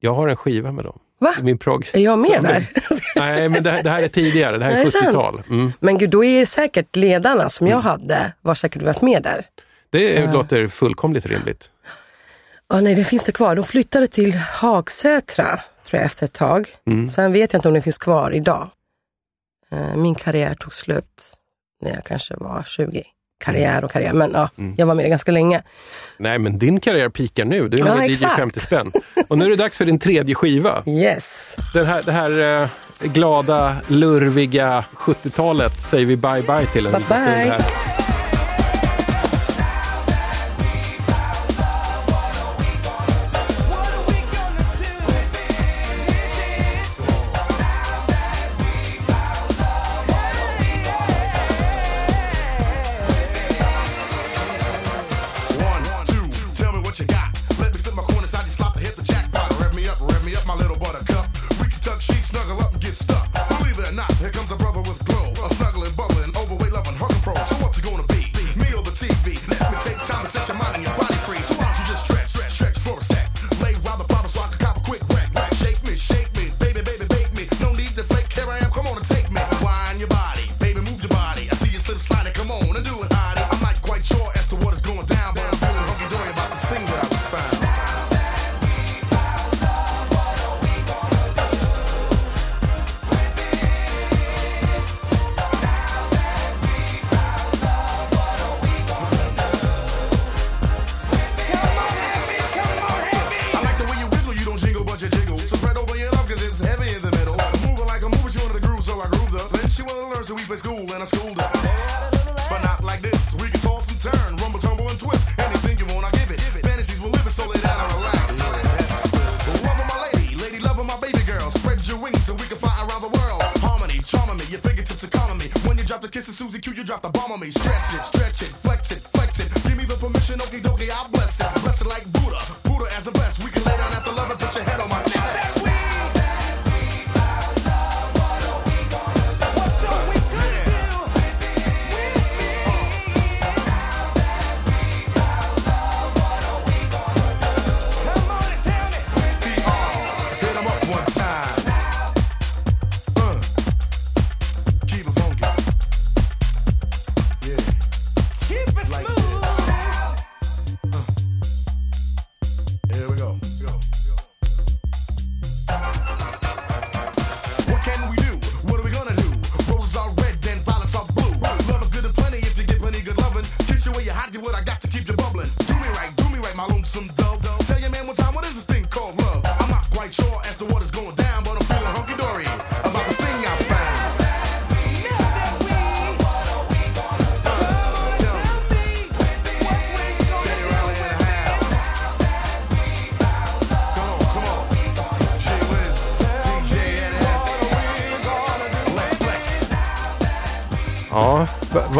[0.00, 0.98] Jag har en skiva med dem.
[1.20, 1.34] Va?
[1.40, 1.90] Min progg.
[1.92, 2.42] är jag med samling.
[2.52, 2.68] där?
[3.16, 4.58] Nej, men det, här- det här är tidigare.
[4.58, 5.04] Det här är Är det sant?
[5.06, 5.42] 70-tal.
[5.50, 5.72] Mm.
[5.80, 9.44] men gud, då är det säkert ledarna som jag hade, var säkert varit med där.
[9.90, 11.70] Det låter fullkomligt rimligt.
[12.72, 13.54] Ja, nej, det finns det kvar.
[13.56, 15.46] De flyttade till Hagsätra,
[15.86, 16.68] tror jag, efter ett tag.
[16.86, 17.08] Mm.
[17.08, 18.68] Sen vet jag inte om det finns kvar idag.
[19.72, 21.32] Eh, Min karriär tog slut
[21.82, 23.02] när jag kanske var 20.
[23.44, 24.74] Karriär och karriär, men ja, Mm.
[24.78, 25.62] jag var med ganska länge.
[26.18, 27.68] Nej, men din karriär pikar nu.
[27.68, 28.36] Du är Ja, med i DJ exakt.
[28.36, 28.92] 50 spänn.
[29.28, 30.82] Och nu är det dags för din tredje skiva.
[30.86, 31.56] Yes.
[31.74, 32.68] Den här, det här eh,
[33.00, 37.58] glada, lurviga 70-talet säger vi bye-bye till en Bye bye.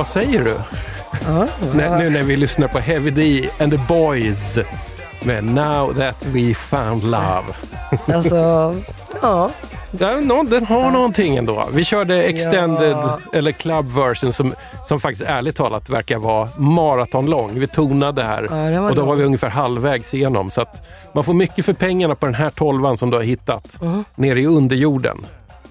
[0.03, 0.57] Vad säger du?
[1.75, 4.59] När, nu när vi lyssnar på Heavy D and the Boys
[5.25, 7.43] med Now That We Found Love.
[8.15, 8.37] Alltså,
[9.23, 9.51] ja.
[9.91, 11.69] Den, den har någonting ändå.
[11.73, 13.19] Vi körde extended Ja.
[13.33, 14.55] eller club version som,
[14.89, 17.51] som faktiskt ärligt talat verkar vara maratonlång.
[17.61, 19.19] Vi tonade här Ja, var och då var lång.
[19.19, 20.51] vi ungefär halvvägs igenom.
[20.51, 23.79] Så att man får mycket för pengarna på den här tolvan som du har hittat
[24.15, 25.19] nere i underjorden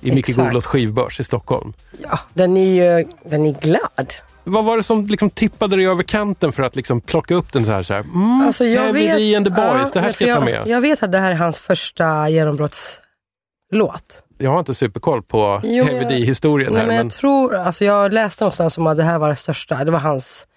[0.01, 0.35] i Micke.
[0.35, 1.73] Golos skivbörs i Stockholm.
[2.03, 4.13] ja, den är ju den är glad.
[4.43, 7.65] Vad var det som liksom tippade dig över kanten för att liksom plocka upp den
[7.65, 7.83] så här?
[7.83, 10.25] Så här mm, Alltså, jag vet, D and the Boys, Ja, det här ska för
[10.25, 10.67] jag ta med.
[10.67, 14.23] Jag vet att det här är hans första genombrottslåt.
[14.37, 18.13] Jag har inte superkoll på Jo, Heavy jag- D-historien men Men, jag tror, alltså jag
[18.13, 20.47] läste någonstans om att det här var det största, det var hans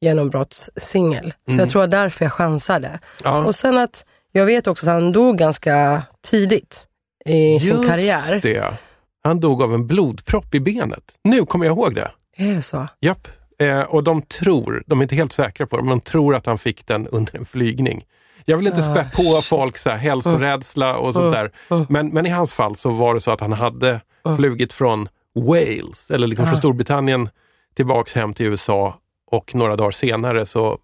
[0.00, 1.34] genombrottssingel.
[1.48, 2.88] Så jag tror att därför jag chansade.
[2.88, 3.00] Mm.
[3.24, 3.44] ja.
[3.44, 6.86] Och sen att, jag vet också att han dog ganska tidigt
[7.24, 8.40] i sin Just karriär.
[8.42, 8.74] det.
[9.24, 11.14] Han dog av en blodpropp i benet.
[11.24, 12.10] Nu kommer jag ihåg det.
[12.36, 12.86] Är det så?
[13.00, 13.28] Japp.
[13.58, 16.46] Eh, och de tror, de är inte helt säkra på det, men de tror att
[16.46, 18.04] han fick den under en flygning.
[18.44, 21.50] Jag vill inte spä på folk så här, hälsorädsla och sånt där.
[21.88, 24.00] Men, men i hans fall så var det så att han hade
[24.36, 27.28] flugit från Wales, eller liksom från Storbritannien
[27.74, 28.98] tillbaks hem till USA
[29.30, 30.78] och några dagar senare så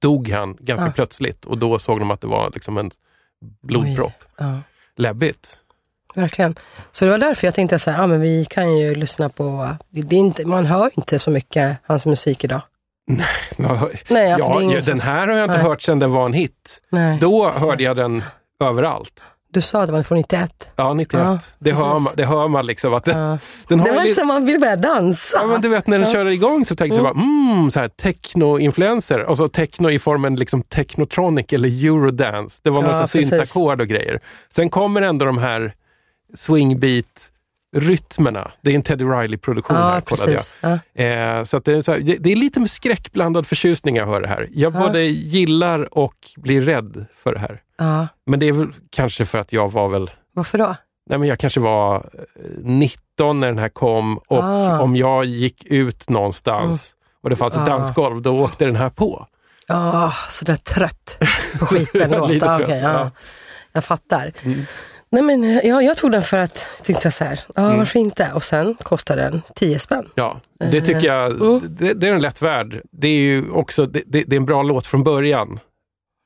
[0.00, 2.90] dog han ganska plötsligt och då såg de att det var liksom en
[3.62, 4.24] blodpropp.
[4.96, 5.56] Läbbigt.
[6.14, 6.54] Verkligen.
[6.90, 9.68] Så det var därför jag tänkte så här, ja, men vi kan ju lyssna på,
[9.90, 12.60] det, inte, man hör inte så mycket hans musik idag.
[13.56, 15.64] Ja, Nej, alltså, ja, ingen den här har jag inte Nej.
[15.66, 16.80] hört sedan den var en hit.
[16.90, 17.18] Nej.
[17.20, 18.22] Då Så- hörde jag den
[18.64, 19.22] överallt.
[19.52, 20.70] Du sa att det var från 91.
[20.76, 21.22] Ja, 91.
[21.24, 22.94] Ja, det, hör man, det hör man liksom.
[22.94, 23.38] Att den, Ja.
[23.68, 25.38] den har Det var lite- som man vill börja dansa.
[25.40, 27.88] Ja, men du vet när den körde igång så tänkte jag bara, mm, så här
[27.88, 29.18] techno-influencer.
[29.24, 32.60] Och så techno i formen liksom technotronic eller eurodance.
[32.64, 34.20] Det var Ja, massa syntackord och grejer.
[34.52, 35.74] Sen kommer ändå de här
[36.34, 38.50] swingbeat-rytmerna.
[38.62, 40.38] Det är en Teddy Riley-produktion ja, här, kollade jag.
[40.38, 40.56] precis.
[40.60, 40.78] Ja.
[41.04, 44.20] Eh, så det, är så här, det det är lite med skräckblandad förtjusning jag hör
[44.20, 44.48] det här.
[44.52, 44.80] Jag Ja.
[44.80, 47.62] både gillar och blir rädd för det här.
[47.78, 48.08] Ja.
[48.26, 50.74] Men det är väl kanske för att jag var väl, Varför då?
[51.10, 52.00] nej men jag kanske var eh,
[52.62, 54.80] 19 när den här kom och Ah.
[54.80, 57.64] om jag gick ut någonstans och det fanns ett Ah.
[57.64, 59.26] dansgolv, då åkte den här på.
[59.66, 61.18] Ja, så där trött
[61.60, 62.30] på skiten låt.
[62.30, 62.76] Lite Ja, trött, ja.
[62.76, 63.10] ja.
[63.72, 64.32] Jag fattar.
[65.12, 67.78] Nej, men, ja, jag tog den för att tänkte så här, ja, Mm.
[67.78, 68.30] varför inte?
[68.34, 70.08] Och sen kostade den 10 spänn.
[70.14, 70.40] Ja,
[70.70, 71.60] det tycker jag, Mm.
[71.78, 72.82] det, det är en lätt värld.
[72.92, 75.60] Det är ju också, det, det, det är en bra låt från början.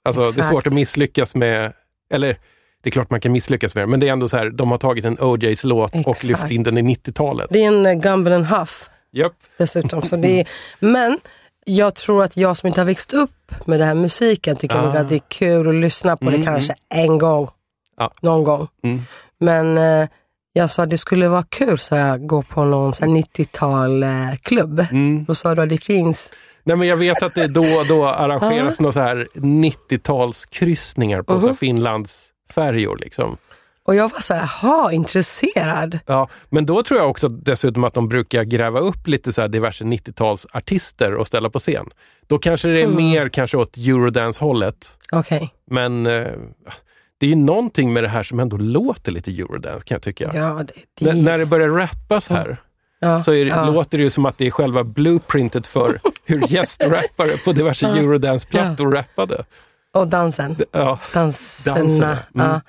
[0.04, 0.48] Alltså det är Exakt.
[0.48, 1.72] svårt att misslyckas med,
[2.14, 2.38] eller
[2.82, 4.70] det är klart man kan misslyckas med det, men det är ändå så här, de
[4.70, 6.24] har tagit en OJs låt och Exakt.
[6.24, 7.46] lyft in den i 90-talet.
[7.50, 9.32] Det är en uh, Gumble and Huff Japp.
[9.58, 10.02] dessutom.
[10.02, 10.48] Så det är,
[10.80, 11.18] men
[11.66, 14.98] jag tror att jag som inte har växt upp med den här musiken tycker Ah.
[15.00, 17.48] att det är kul att lyssna på det Mm, kanske en gång.
[17.96, 18.12] Ja.
[18.20, 18.68] Någon gång.
[18.82, 19.02] Mm.
[19.38, 20.08] Men eh,
[20.52, 24.02] jag sa att det skulle vara kul så jag går på någon så här 90-tal
[24.02, 24.90] eh.
[24.90, 25.24] Mm.
[25.24, 26.32] Då sa du att det finns
[26.66, 31.40] Nej, men jag vet att det då och då arrangeras några så här 90-talskryssningar på
[31.40, 32.98] så här Finlandsfärjor.
[32.98, 33.36] Liksom.
[33.86, 35.98] Och jag var så här, ha intresserad.
[36.06, 39.84] Ja, men då tror jag också dessutom att de brukar gräva upp lite så diverse
[39.84, 41.86] 90-talsartister och ställa på scen.
[42.26, 42.96] Då kanske det är Mm.
[42.96, 44.98] mer kanske åt eurodance-hållet.
[45.12, 46.26] Okej, Men eh,
[47.20, 50.30] det är ju någonting med det här som ändå låter lite eurodance kan jag tycka.
[50.34, 50.64] ja
[50.98, 52.56] det, det, när det börjar rappas här
[53.00, 53.70] ja, så det, ja.
[53.70, 58.90] låter det ju som att det är själva blueprintet för hur gästrappare på diverse eurodance-plattor
[58.92, 59.44] rappade.
[59.94, 60.56] Och dansen.
[60.72, 60.98] Ja.
[61.14, 61.76] Danserna.
[61.76, 62.46] Danserna, mm.
[62.50, 62.60] Ja.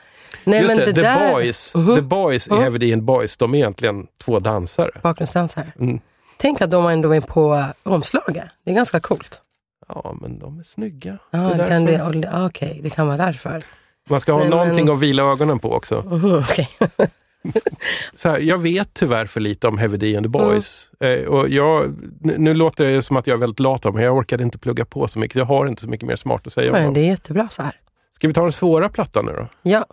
[0.44, 1.96] Nej, Just men det, The där, Boys, Mhm.
[1.96, 2.60] The Boys Mhm.
[2.62, 4.90] Heavy D and Boys, de är egentligen två dansare.
[5.04, 5.72] Bakgrundsdansare.
[5.80, 6.00] Mm.
[6.38, 8.46] Tänk att de ändå är på omslaget.
[8.66, 9.42] Det är ganska coolt.
[9.88, 11.18] Ja, men de är snygga.
[11.32, 13.64] Ja, Det det kan det, ah, Okej, det kan vara därför.
[14.10, 16.04] Man ska ha Nej, någonting men- att vila ögonen på också.
[16.10, 16.70] Mhm, okej.
[18.16, 20.50] Så här, jag vet tyvärr för lite om Heavy D and the Mm.
[20.50, 20.90] Boys.
[21.00, 24.44] Eh, och jag, nu, låter det som att jag är väldigt lat, men jag orkade
[24.44, 25.36] inte plugga på så mycket.
[25.36, 26.94] Jag har inte så mycket mer smart att säga om Men dem.
[26.94, 27.76] det är jättebra så här.
[28.12, 29.48] Ska vi ta den svåra plattan nu då?
[29.62, 29.86] Ja,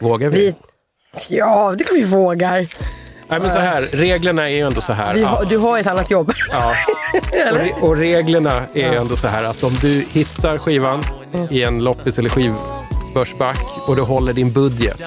[0.00, 0.54] Vågar vi?
[1.30, 2.56] vi, ja det kan vi vågar.
[3.28, 5.24] Nej, men så här, reglerna är ju ändå så här.
[5.24, 6.32] Har, att- du har ett annat jobb.
[6.52, 6.74] Ja.
[7.52, 11.02] Och, re- och reglerna är ändå så här att om du hittar skivan
[11.50, 12.28] i en loppis eller
[13.14, 15.02] skivbörsback och du håller din budget,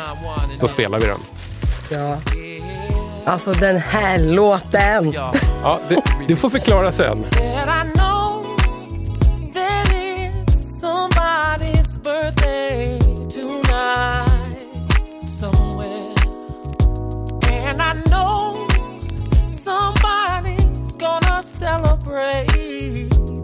[0.60, 1.20] så spelar vi den.
[1.92, 2.18] Ja.
[3.26, 5.12] Alltså den här låten.
[5.64, 7.24] Ja, det, du får förklara sen.
[19.68, 22.58] Somebody's gonna celebrate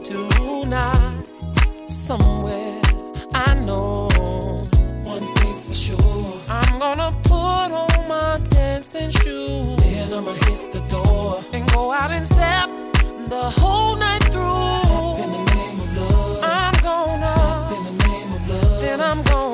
[0.05, 1.28] tonight
[1.89, 2.82] somewhere.
[3.36, 4.03] I know
[6.49, 9.77] I'm gonna put on my dancing shoes.
[9.83, 12.69] Then I'ma hit the door and go out and step
[13.29, 14.75] the whole night through.
[14.83, 16.39] Step in the name of love.
[16.43, 17.27] I'm gonna.
[17.27, 18.81] Step in the name of love.
[18.81, 19.53] Then I'm gonna.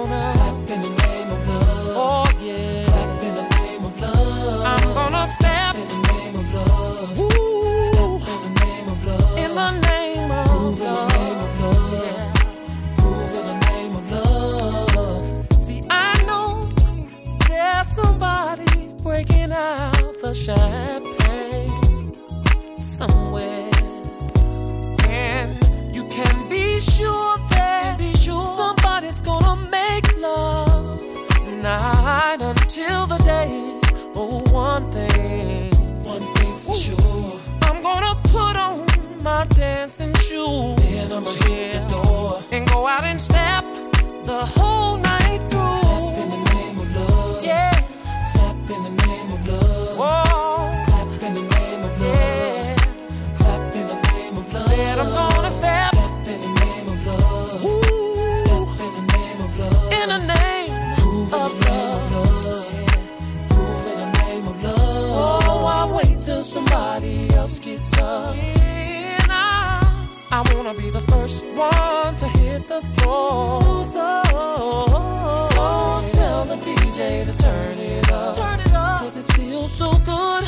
[20.30, 22.13] Out champagne
[22.77, 23.71] somewhere.
[25.07, 25.57] And
[25.95, 31.01] you can be sure that somebody's gonna make love
[31.63, 33.80] night until the day.
[34.15, 35.71] Oh, one thing,
[36.03, 37.39] one thing's for sure.
[37.63, 38.86] I'm gonna put on
[39.23, 40.75] my dancing shoes.
[40.84, 43.63] Then I'ma hit the door and go out and step
[44.23, 44.78] the whole
[70.70, 73.59] I wanna be the first one to hit the floor.
[73.63, 74.22] Oh, so,
[75.55, 78.36] so tell the DJ to turn it up.
[78.36, 78.99] Turn it up.
[78.99, 80.43] Cause it feels so good.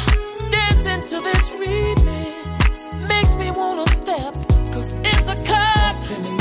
[0.52, 4.36] Dancing to this remix makes me wanna step.
[4.72, 6.41] Cause it's a cut.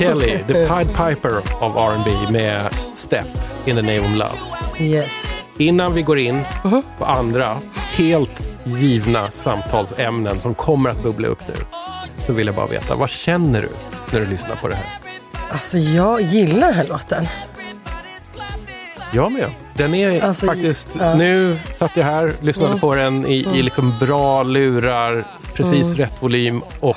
[0.00, 3.26] Kelly, the Pied Piper of R&B med Step
[3.66, 4.38] in the name of love.
[4.80, 5.44] Yes.
[5.58, 6.42] Innan vi går in
[6.98, 7.56] på andra
[7.96, 11.54] helt givna samtalsämnen som kommer att bubbla upp nu,
[12.26, 13.68] så vill jag bara veta, vad känner du
[14.12, 14.84] när du lyssnar på det här?
[15.52, 17.26] Alltså jag gillar den här låten.
[19.12, 19.50] Jag med.
[19.74, 20.96] Den är Alltså, faktiskt...
[21.00, 21.14] ja.
[21.14, 22.80] Nu satt jag här, lyssnade Mm.
[22.80, 25.24] på den i, i liksom bra lurar,
[25.54, 25.96] precis Mm.
[25.96, 26.96] rätt volym och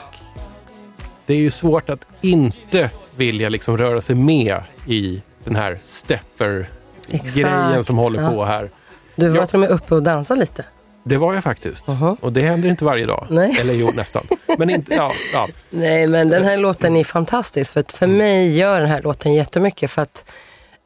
[1.26, 7.84] det är ju svårt att inte vilja liksom röra sig med i den här stepper-grejen
[7.84, 8.30] som håller ja.
[8.30, 8.70] på här.
[9.16, 10.66] Du var till och med uppe och dansade lite.
[11.04, 11.86] Det var jag faktiskt.
[12.22, 13.28] Och det händer inte varje dag.
[13.30, 13.58] Nej.
[13.62, 14.24] Eller jo, nästan.
[14.58, 15.48] Men inte, ja, ja.
[15.70, 17.74] Nej, men den här låten är fantastisk.
[17.74, 19.92] För att för mig gör den här låten jättemycket.
[19.92, 20.32] För att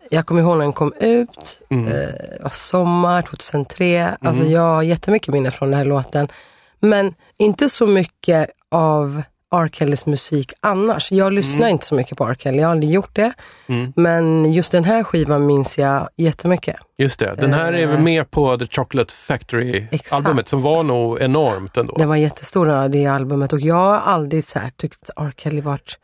[0.10, 1.62] jag kommer ihåg när den kom ut.
[1.70, 1.88] Mm.
[1.88, 4.18] Eh, sommar 2003.
[4.22, 6.28] Alltså jag har jättemycket minne från den här låten.
[6.80, 9.22] Men inte så mycket av
[9.56, 9.70] R.
[9.74, 11.12] Kellys musik annars.
[11.12, 11.72] Jag lyssnar Mm.
[11.72, 12.36] inte så mycket på R.
[12.40, 13.34] Kelly, jag har aldrig gjort det.
[13.96, 16.76] Men just den här skivan minns jag jättemycket.
[16.98, 17.36] Just det.
[17.36, 21.96] Den här är väl med på The Chocolate Factory-albumet som var nog enormt ändå.
[21.98, 25.34] Den var jättestor det albumet och jag har aldrig så här, tyckt R.
[25.38, 26.00] Kelly varit...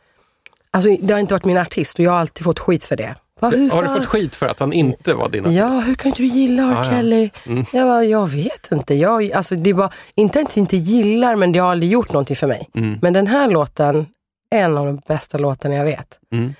[0.70, 3.14] Alltså det har inte varit min artist och jag har alltid fått skit för det.
[3.40, 5.56] Va, Har du fått skit för att han inte var din artist?
[5.58, 6.74] Ja, hur kan inte du gilla R.
[6.76, 6.90] Ah, ja.
[6.90, 7.30] Kelly?
[7.46, 7.64] Mm.
[7.72, 8.94] Jag, bara, jag vet inte.
[8.94, 12.36] Jag, alltså, det var inte att jag inte gillar, men det har aldrig gjort någonting
[12.36, 12.68] för mig.
[12.74, 12.98] Mm.
[13.02, 14.06] Men den här låten
[14.50, 16.18] är en av de bästa låtarna jag vet.
[16.32, 16.54] Mm.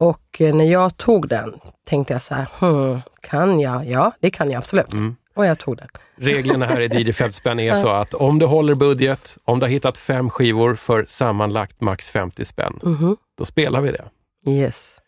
[0.00, 1.54] Och eh, när jag tog den
[1.88, 3.86] tänkte jag så här, hmm, kan jag?
[3.86, 4.92] Ja, det kan jag absolut.
[4.92, 5.16] Mm.
[5.34, 5.88] Och jag tog den.
[6.18, 9.64] Reglerna här i DJ 50 spänn är så att om du håller budget, om du
[9.64, 13.16] har hittat fem skivor för sammanlagt max 50 spänn, Mhm.
[13.38, 14.04] då spelar vi det.
[14.50, 14.98] Yes.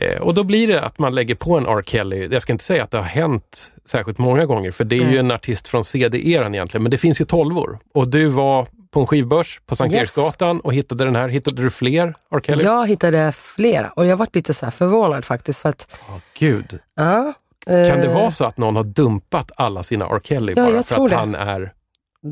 [0.00, 1.82] Eh, och då blir det att man lägger på en R.
[1.86, 2.28] Kelly.
[2.32, 5.06] Jag ska inte säga att det har hänt särskilt många gånger, för det är ju
[5.06, 5.18] Nej.
[5.18, 7.78] en artist från CD-eran egentligen, men det finns ju tolvor.
[7.94, 10.00] Och du var på en skivbörs på Sankt Yes.
[10.00, 11.28] Eriksgatan och hittade den här.
[11.28, 12.40] Hittade du fler R.
[12.44, 12.64] Kelly?
[12.64, 15.62] Jag hittade flera och jag varit lite så här förvånad faktiskt.
[15.62, 16.78] För att, Åh, Gud.
[16.94, 17.32] ja,
[17.66, 20.20] Kan det eh, vara så att någon har dumpat alla sina R.
[20.24, 21.16] Kelly Ja, bara för att det.
[21.16, 21.72] han är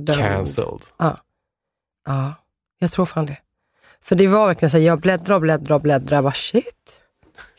[0.07, 0.81] cancelled?
[0.99, 2.35] Ja,
[2.79, 3.37] jag tror fan det.
[4.03, 6.23] För det var verkligen så här, jag bläddrade och bläddrade och bläddrade.
[6.23, 7.02] Bara shit.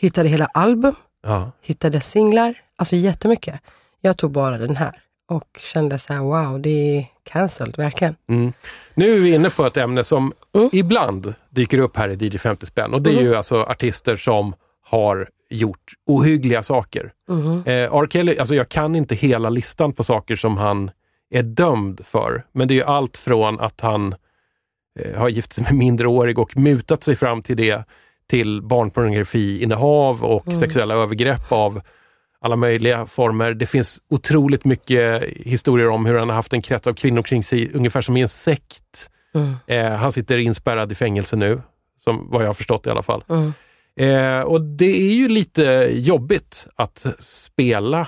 [0.03, 1.51] Hittade hela album, Ja.
[1.61, 3.61] hittade singlar, alltså jättemycket.
[4.01, 4.91] Jag tog bara den här
[5.29, 8.15] och kände så här, wow, det är cancelled, verkligen.
[8.29, 8.53] Mm.
[8.93, 10.69] Nu är vi inne på ett ämne som Mm.
[10.73, 13.25] ibland dyker upp här i DJ 50 spänn och det är Mm.
[13.25, 17.13] ju alltså artister som har gjort ohyggliga saker.
[17.27, 17.63] Mhm.
[17.65, 18.07] Eh, R.
[18.09, 20.91] Kelly, alltså jag kan inte hela listan på saker som han
[21.29, 24.15] är dömd för, men det är ju allt från att han
[24.99, 27.83] eh, har gift sig med minderårig och mutat sig fram till det,
[28.27, 30.59] till barnpornografiinnehav och Mm.
[30.59, 31.81] sexuella övergrepp av
[32.41, 33.53] alla möjliga former.
[33.53, 37.43] Det finns otroligt mycket historier om hur han har haft en krets av kvinnor kring
[37.43, 39.09] sig, ungefär som i en sekt.
[39.35, 39.55] Mm.
[39.67, 41.61] Eh, han sitter inspärrad i fängelse nu,
[41.99, 43.23] som vad jag har förstått i alla fall.
[43.29, 43.53] Mm.
[43.95, 48.07] Eh, och det är ju lite jobbigt att spela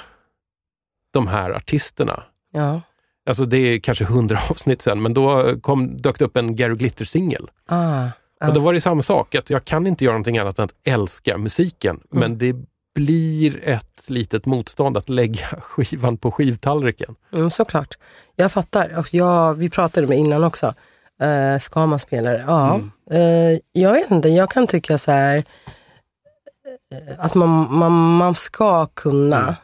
[1.13, 2.23] de här artisterna.
[2.51, 2.81] Ja.
[3.27, 6.75] Alltså det är kanske hundra avsnitt sen, men då kom, dök det upp en Gary
[6.75, 7.49] Glitter-singel.
[7.67, 8.07] Ah.
[8.39, 8.47] Ja.
[8.47, 10.73] Och då var det samma sak, att jag kan inte göra någonting annat än att
[10.83, 12.19] älska musiken, Mm.
[12.19, 12.55] men det
[12.95, 17.15] blir ett litet motstånd att lägga skivan på skivtallriken.
[17.33, 17.97] Mm, såklart.
[18.35, 18.97] Jag fattar.
[18.99, 20.73] Och jag, vi pratade med innan också.
[21.23, 22.43] Uh, ska man spela det?
[22.47, 22.75] Ja.
[22.75, 22.91] Mm.
[23.11, 25.37] Eh, jag vet inte, jag kan tycka så här
[26.91, 29.55] eh, att man, man, man ska kunna Mm.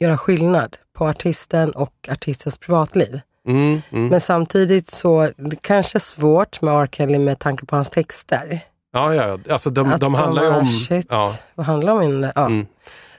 [0.00, 3.20] göra skillnad på artisten och artistens privatliv.
[3.46, 4.08] Mm, mm.
[4.08, 6.88] Men samtidigt så det kanske är svårt med R.
[6.92, 8.60] Kelly med tanke på hans texter.
[8.92, 10.66] Ja, ja, alltså de, de handlar ju om...
[10.66, 12.30] Shit, Ja, vad handlar om?
[12.34, 12.46] Ja.
[12.46, 12.66] Mm.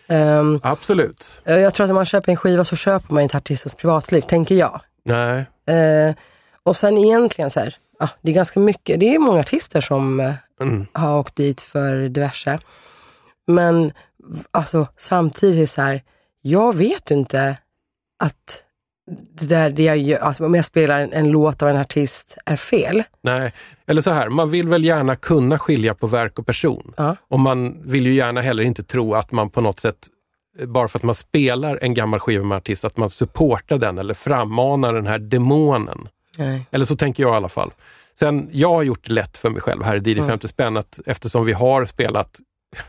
[0.07, 1.41] Ehm, absolut.
[1.45, 4.55] jag tror att när man köper en skiva så köper man inte artistens privatliv, tänker
[4.55, 4.81] jag.
[5.05, 5.45] Nej.
[5.77, 6.15] Eh,
[6.63, 10.19] och sen egentligen så här, ah, det är ganska mycket, det är många artister som
[10.19, 10.87] eh, Mm.
[10.93, 12.59] har åkt dit för diverse.
[13.47, 13.91] Men
[14.51, 16.01] alltså samtidigt så här,
[16.41, 17.57] jag vet inte
[18.23, 18.63] att
[19.09, 22.37] det där det jag gör, alltså om jag spelar en, en låt av en artist
[22.45, 23.03] är fel.
[23.21, 23.53] Nej,
[23.87, 26.93] eller så här, man vill väl gärna kunna skilja på verk och person.
[26.97, 27.15] Ja.
[27.27, 30.07] Och man vill ju gärna heller inte tro att man på något sätt,
[30.67, 34.13] bara för att man spelar en gammal skiva med artist, att man supportar den eller
[34.13, 36.07] frammanar den här demonen.
[36.37, 36.65] Nej.
[36.71, 37.71] Eller så tänker jag i alla fall.
[38.19, 40.99] Sen, jag har gjort det lätt för mig själv här i DJ 50 spänn, att
[41.05, 42.39] eftersom vi har spelat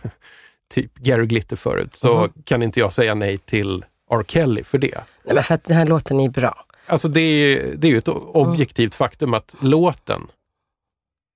[0.74, 4.24] typ Gary Glitter förut, så kan inte jag säga nej till R.
[4.28, 5.00] Kelly för det.
[5.24, 6.64] Nej, men för att den här låten är bra.
[6.86, 10.20] Alltså det är, det är ju ett objektivt faktum att låten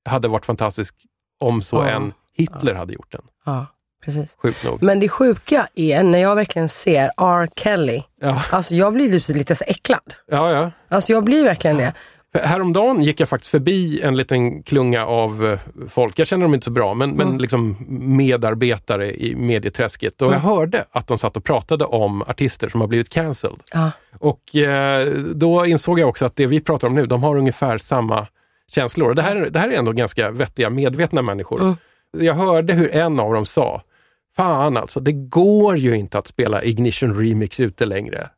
[0.08, 0.94] hade varit fantastisk
[1.40, 1.88] om så Ja.
[1.88, 3.22] en Hitler hade gjort den.
[3.44, 3.66] Ja,
[4.04, 4.36] precis.
[4.42, 4.82] Sjukt nog.
[4.82, 7.48] Men det sjuka är när jag verkligen ser R.
[7.56, 10.14] Kelly, Ja, alltså jag blir lite, lite så äcklad.
[10.26, 10.50] ja.
[10.52, 10.70] ja.
[10.88, 11.94] Alltså jag blir verkligen det.
[12.34, 15.58] Häromdagen gick jag faktiskt förbi en liten klunga av eh,
[15.88, 17.76] folk, jag känner dem inte så bra, men, men liksom
[18.16, 20.22] medarbetare i medieträsket.
[20.22, 23.60] Och jag hörde att de satt och pratade om artister som har blivit cancelled.
[23.72, 23.90] Ja.
[24.18, 27.78] Och eh, då insåg jag också att det vi pratar om nu, de har ungefär
[27.78, 28.26] samma
[28.68, 29.14] känslor.
[29.14, 31.76] Det här, det här är ändå ganska vettiga, medvetna människor.
[32.18, 33.82] Jag hörde hur en av dem sa,
[34.36, 38.28] fan alltså, det går ju inte att spela Ignition Remix ute längre.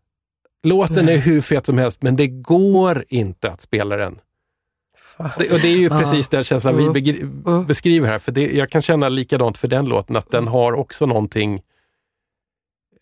[0.64, 4.20] Låten är hur fet som helst, men det går inte att spela den.
[5.18, 8.70] Det, och det är ju precis den känslan vi begri- beskriver här, för det, jag
[8.70, 11.62] kan känna likadant för den låten, att den har också någonting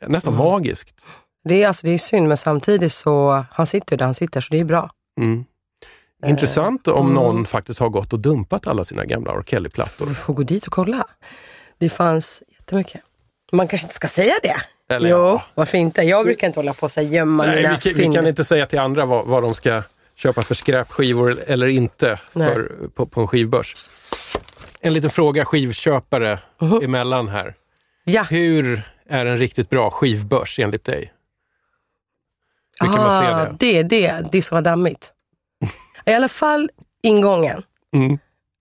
[0.06, 1.06] nästan magiskt.
[1.44, 4.40] Det är, alltså, det är synd, men samtidigt så, han sitter ju där han sitter,
[4.40, 4.90] så det är bra.
[5.20, 5.44] Mm.
[6.26, 9.42] Intressant om någon faktiskt har gått och dumpat alla sina gamla R.
[9.46, 10.06] Kelly-plattor.
[10.06, 11.06] Vi får gå dit och kolla.
[11.78, 13.00] Det fanns jättemycket.
[13.52, 14.56] Man kanske inte ska säga det.
[14.94, 15.42] Eller jo, ja.
[15.54, 16.02] varför inte?
[16.02, 18.66] Jag brukar inte hålla på och gömma Nej, mina vi, kan, vi kan inte säga
[18.66, 19.82] till andra vad, vad de ska
[20.14, 23.74] köpa för skräpskivor eller inte för, på, på en skivbörs.
[24.80, 26.80] En liten fråga skivköpare Mhm.
[26.84, 27.54] emellan här.
[28.04, 31.12] Ja, Hur är en riktigt bra skivbörs enligt dig?
[32.80, 33.56] Hur kan man se Ah, det?
[33.58, 34.24] det är det.
[34.32, 35.12] Det ska vara dammigt.
[36.06, 36.70] I alla fall
[37.02, 37.62] ingången
[37.94, 38.18] Mm.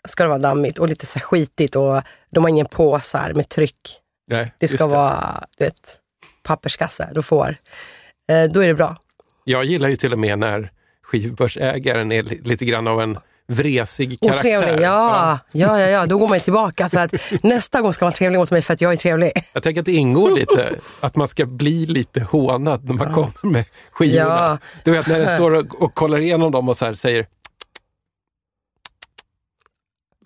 [0.07, 4.00] ska det vara dammigt och lite så skitigt och de har ingen påsar med tryck.
[4.31, 5.97] Nej, Det ska just vara, du vet,
[6.43, 7.55] papperskasse du får.
[8.29, 8.95] Eh, då är det bra.
[9.43, 10.71] Jag gillar ju till och med när
[11.03, 13.17] skivbörsägaren är li- lite grann av en
[13.47, 14.57] vresig karaktär.
[14.57, 15.39] Otrevlig, ja.
[15.51, 15.77] ja.
[15.79, 16.89] Ja, ja, Då går man ju tillbaka.
[16.89, 17.13] Så att
[17.43, 19.31] nästa gång ska man vara trevlig mot mig för att jag är trevlig.
[19.53, 23.53] Jag tänker att det ingår lite, att man ska bli lite hånad när man kommer
[23.53, 24.29] med skivorna.
[24.29, 24.57] Ja.
[24.83, 27.25] Du vet när den står och, och kollar igenom dem och så här säger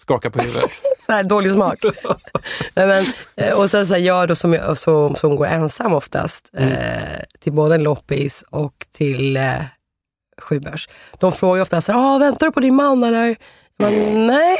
[0.05, 0.71] skakar på huvudet.
[0.99, 1.79] så här dålig smak.
[2.73, 6.71] Men, eh, och sen så här, jag då som, som, som går ensam oftast Mm.
[6.73, 9.53] eh, till både en loppis och till eh,
[10.41, 10.89] Sjubörs.
[11.19, 13.25] De frågar ofta så här, ah, väntar du på din man eller?
[13.27, 13.37] Jag
[13.79, 14.57] bara, Nej.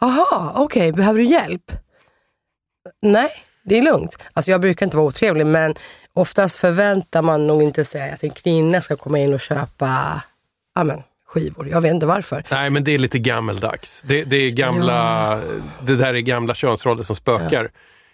[0.00, 1.72] Jaha, okej, behöver du hjälp?
[3.02, 3.30] Nej,
[3.64, 4.24] det är lugnt.
[4.32, 5.74] Alltså jag brukar inte vara otrevlig men
[6.12, 10.22] oftast förväntar man nog inte sig att en kvinna ska komma in och köpa
[10.74, 11.02] ja, men,
[11.40, 11.68] skivor.
[11.68, 12.44] Jag vet inte varför.
[12.50, 14.02] Nej, men det är lite gammeldags.
[14.06, 15.40] Det, det, är gamla,
[15.80, 17.70] det där är gamla könsroller som spökar.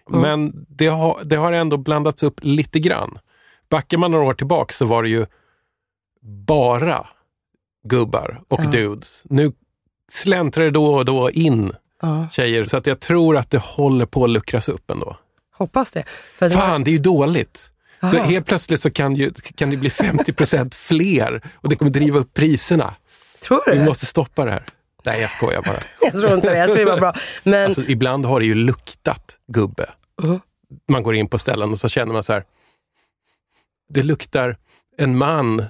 [0.09, 3.19] Men det har, det har ändå blandats upp lite grann.
[3.71, 5.27] Backar man några år tillbaka så var det ju
[6.47, 7.07] bara
[7.85, 9.23] gubbar och dudes.
[9.25, 9.53] Nu
[10.13, 14.07] släntrar det då och då in Ja, tjejer, så att jag tror att det håller
[14.07, 15.17] på att luckras upp ändå.
[15.53, 16.05] hoppas det.
[16.35, 17.73] För det Fan, det är ju dåligt.
[18.03, 18.19] Aha.
[18.19, 22.35] Helt plötsligt så kan, ju, kan det bli 50% fler och det kommer driva upp
[22.35, 22.95] priserna.
[23.43, 24.65] Tror du Vi måste stoppa det här.
[25.05, 25.79] Nej, jag skojar bara.
[26.01, 26.57] Jag tror inte det.
[26.59, 27.15] Jag tror det var bra.
[27.43, 29.91] Men Alltså, ibland har det ju luktat gubbe.
[30.23, 30.41] Mhm.
[30.91, 32.45] Man går in på ställen och så känner man så här.
[33.89, 34.57] Det luktar
[34.99, 35.65] en man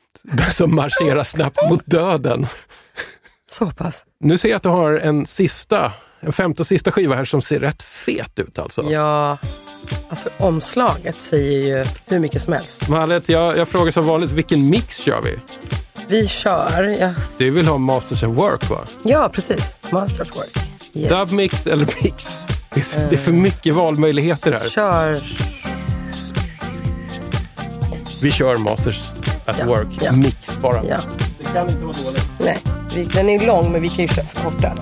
[0.50, 2.46] som marscherar snabbt mot döden.
[3.50, 4.04] så pass.
[4.20, 7.42] Nu ser jag att du har en sista, en femte och sista skiva här som
[7.42, 8.82] ser rätt fet ut alltså.
[8.90, 9.38] Ja,
[10.08, 12.88] alltså omslaget säger ju hur mycket som helst.
[12.88, 15.38] Mallet, jag, jag frågar som vanligt, vilken mix kör vi?
[16.08, 18.78] Vi kör, ja, Du vill ha Masters at Work va?
[19.02, 20.58] ja precis, Master of Work.
[20.94, 21.08] Yes.
[21.08, 22.38] Dub mix eller mix?
[22.74, 24.68] Det är, det är för mycket valmöjligheter här.
[24.68, 25.20] Kör,
[28.22, 29.00] Vi kör Masters
[29.46, 30.12] at Ja, Work ja.
[30.12, 30.84] mix bara.
[30.84, 30.96] ja.
[31.38, 32.28] Det kan inte vara dåligt.
[32.38, 32.58] Nej,
[33.14, 34.72] den är lång men vi kan ju köra förkorta.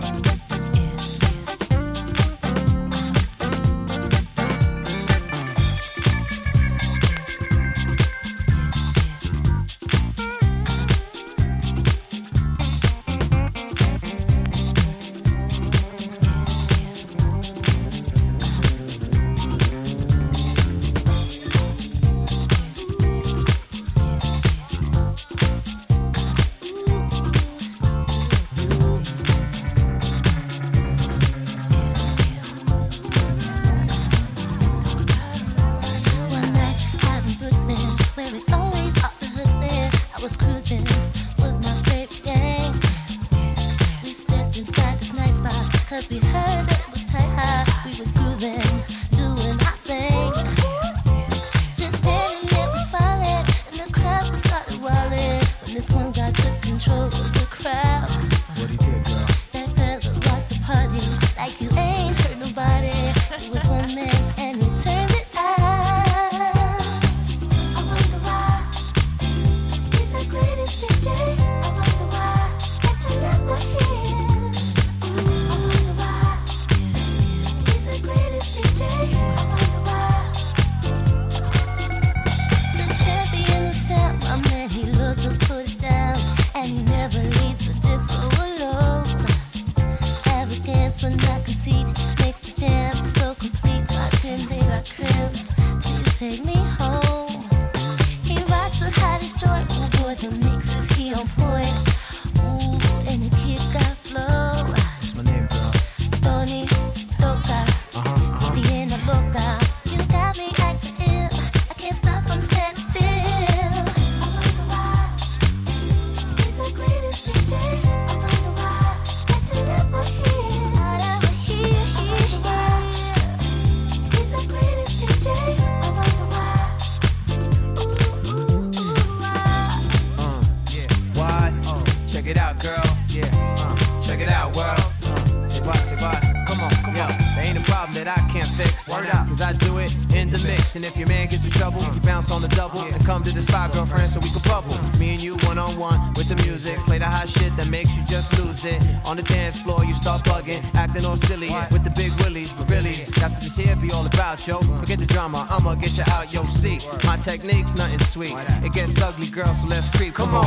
[154.96, 156.42] Forget the drama, I'ma get you out, yo.
[156.44, 158.34] See, my technique's nothing sweet.
[158.64, 160.14] It gets ugly, girl, so let's creep.
[160.14, 160.46] Come on,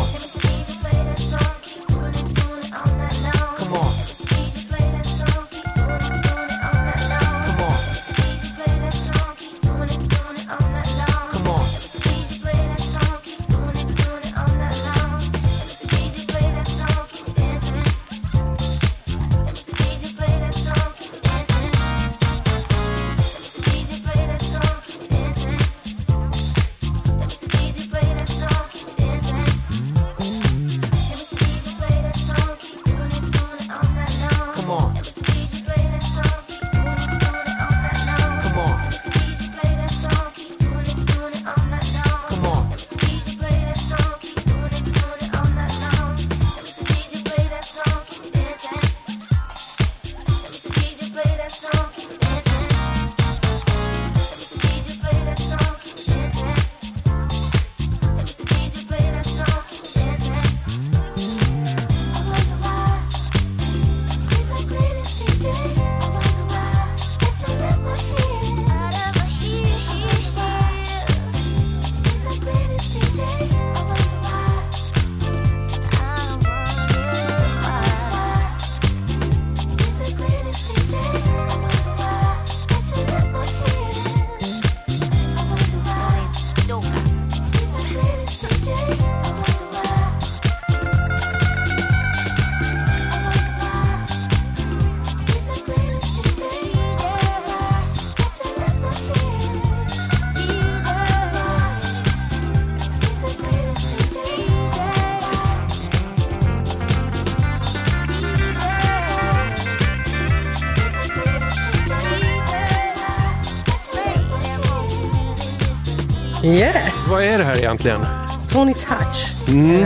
[116.50, 117.08] Yes!
[117.12, 118.06] Vad är det här egentligen?
[118.52, 119.48] Tony Touch.
[119.48, 119.86] Mm.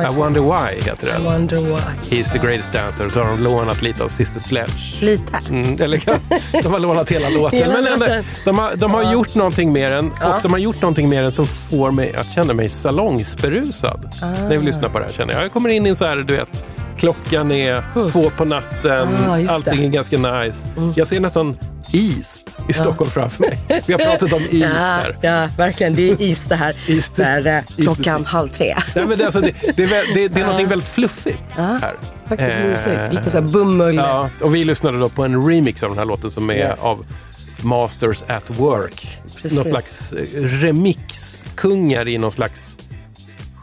[0.00, 1.12] I wonder why heter det?
[1.12, 1.24] I den.
[1.24, 2.16] wonder why.
[2.16, 3.10] He's the greatest dancer.
[3.10, 5.00] Så har de lånat lite av Sister Sledge.
[5.02, 5.38] Lite.
[5.50, 6.00] Mm, eller,
[6.62, 7.58] de har lånat hela låten.
[7.58, 8.24] Hela Men låten.
[8.44, 9.12] de har, de har Ja.
[9.12, 10.26] gjort någonting med den Ja.
[10.36, 14.08] och de har gjort någonting med den som får mig att känna mig salongsberusad.
[14.20, 15.42] När jag lyssnar på det här känner jag.
[15.44, 16.64] Jag kommer in i en så här, du vet,
[16.96, 17.82] klockan är
[18.12, 19.84] två på natten, Ah, allting det.
[19.86, 20.66] är ganska nice.
[20.96, 21.56] Jag ser nästan
[21.92, 23.82] East i Stockholm framför mig.
[23.86, 25.18] Vi har pratat om East Ja, här.
[25.22, 25.94] ja, verkligen.
[25.94, 26.76] Det är is det här.
[26.86, 27.16] East.
[27.16, 28.76] Där, eh, klockan halv tre.
[28.96, 31.94] Nej, men det, är alltså, det, det, det, det är någonting väldigt fluffigt här.
[32.28, 33.14] Faktiskt Eh, mysigt.
[33.14, 33.94] Lite så här bummel.
[33.96, 36.80] Ja, och vi lyssnade då på en remix av den här låten som är Yes.
[36.80, 37.06] av
[37.62, 39.08] Masters at Work.
[39.42, 39.52] Precis.
[39.58, 42.76] Någon slags eh, remixkungar i någon slags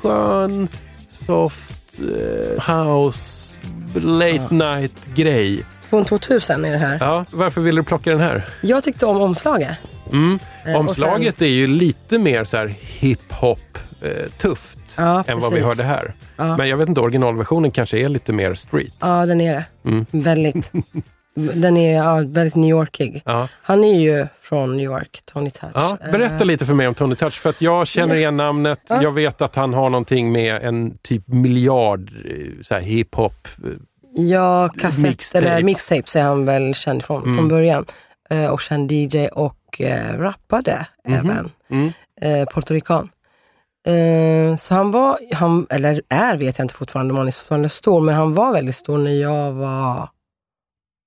[0.02, 0.68] skön,
[1.10, 3.58] soft eh, house,
[3.96, 5.64] late night grej.
[5.90, 6.98] Från 2000 är det här.
[7.00, 8.46] Ja, varför ville du plocka den här?
[8.62, 9.78] Jag tyckte om omslaget.
[10.12, 10.40] Mm.
[10.66, 15.60] Eh, Omslaget är ju lite mer så här hiphop eh, tufft Ja, än vad vi
[15.60, 16.14] hörde här.
[16.36, 16.58] Ja.
[16.58, 18.94] Men jag vet inte, originalversionen kanske är lite mer street.
[19.00, 19.90] Ja, den är det.
[19.90, 20.06] Mm.
[20.12, 20.72] Väldigt.
[21.38, 23.22] Den är ja, väldigt New Yorkig.
[23.26, 23.48] Ja.
[23.62, 25.72] Han är ju från New York, Tony Touch.
[25.76, 28.80] Ja, berätta Eh, lite för mig om Tony Touch, för att jag känner igen namnet.
[28.90, 29.04] Ja.
[29.04, 32.12] Jag vet att han har någonting med en typ miljard
[32.62, 33.48] så här hiphop.
[34.18, 35.36] Ja, kassett Mixtapes.
[35.36, 37.36] eller mixtapes är han väl känd från, Mm.
[37.36, 37.86] från början.
[38.30, 41.52] Eh, och känd DJ och eh, rappade även.
[41.70, 41.92] Mm.
[42.22, 43.10] Eh, Puertorican.
[43.88, 47.70] Eh, så han var, han, eller är vet jag inte fortfarande om han är fortfarande
[47.70, 50.10] stor, men han var väldigt stor när jag var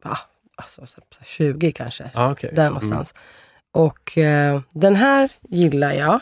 [0.04, 0.18] va,
[0.56, 2.10] alltså, så- så 20 kanske.
[2.14, 2.50] Ah, okej.
[2.54, 3.14] Där någonstans.
[3.74, 6.20] Och eh, den här gillar jag.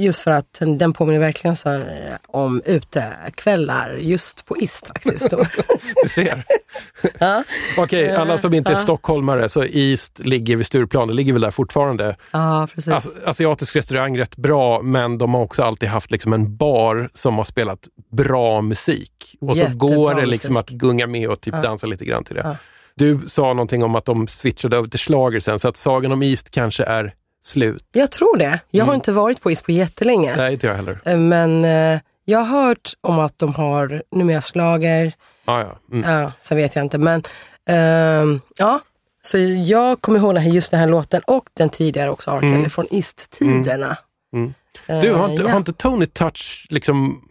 [0.00, 1.82] Just för att den, påminner verkligen så eh,
[2.26, 5.30] om utekvällar just på Ist faktiskt.
[6.02, 6.44] Du ser.
[7.18, 7.44] ja.
[7.78, 8.78] Okej, alla som inte är Ja.
[8.82, 11.08] stockholmare, så East ligger vid Stureplan.
[11.08, 12.16] Det ligger väl där fortfarande.
[12.30, 12.92] ja, precis.
[12.92, 17.38] As asiatisk restaurang, rätt bra, men de har också alltid haft liksom en bar som
[17.38, 17.78] har spelat
[18.12, 19.36] bra musik.
[19.40, 20.64] Och så Jättebra går det liksom musik.
[20.72, 21.62] att gunga med och typ Ja.
[21.62, 22.56] dansa lite grann till det.
[22.94, 26.22] Du sa någonting om att de switchade över till schlager sen, så att Sagan om
[26.22, 27.84] East kanske är slut.
[27.92, 28.60] Jag tror det.
[28.70, 28.98] Jag har Mm.
[28.98, 30.36] inte varit på Ist på jättelänge.
[30.36, 31.00] Nej, inte jag heller.
[31.04, 35.12] Eh, Men eh, jag har hört om att de har numera slager.
[35.44, 35.78] Ah, ja.
[35.92, 36.10] Mm.
[36.10, 36.98] Ja, sen vet jag inte.
[36.98, 37.22] Men
[37.66, 38.80] ehm, ja,
[39.20, 42.40] så jag kommer ihåg just den här låten och den tidigare också, R.
[42.40, 42.70] Kelly, Mm.
[42.70, 43.96] från Ist-tiderna.
[44.32, 44.54] Mm.
[44.86, 45.50] Eh, Du, har inte, ja.
[45.50, 47.22] har inte Tony Touch liksom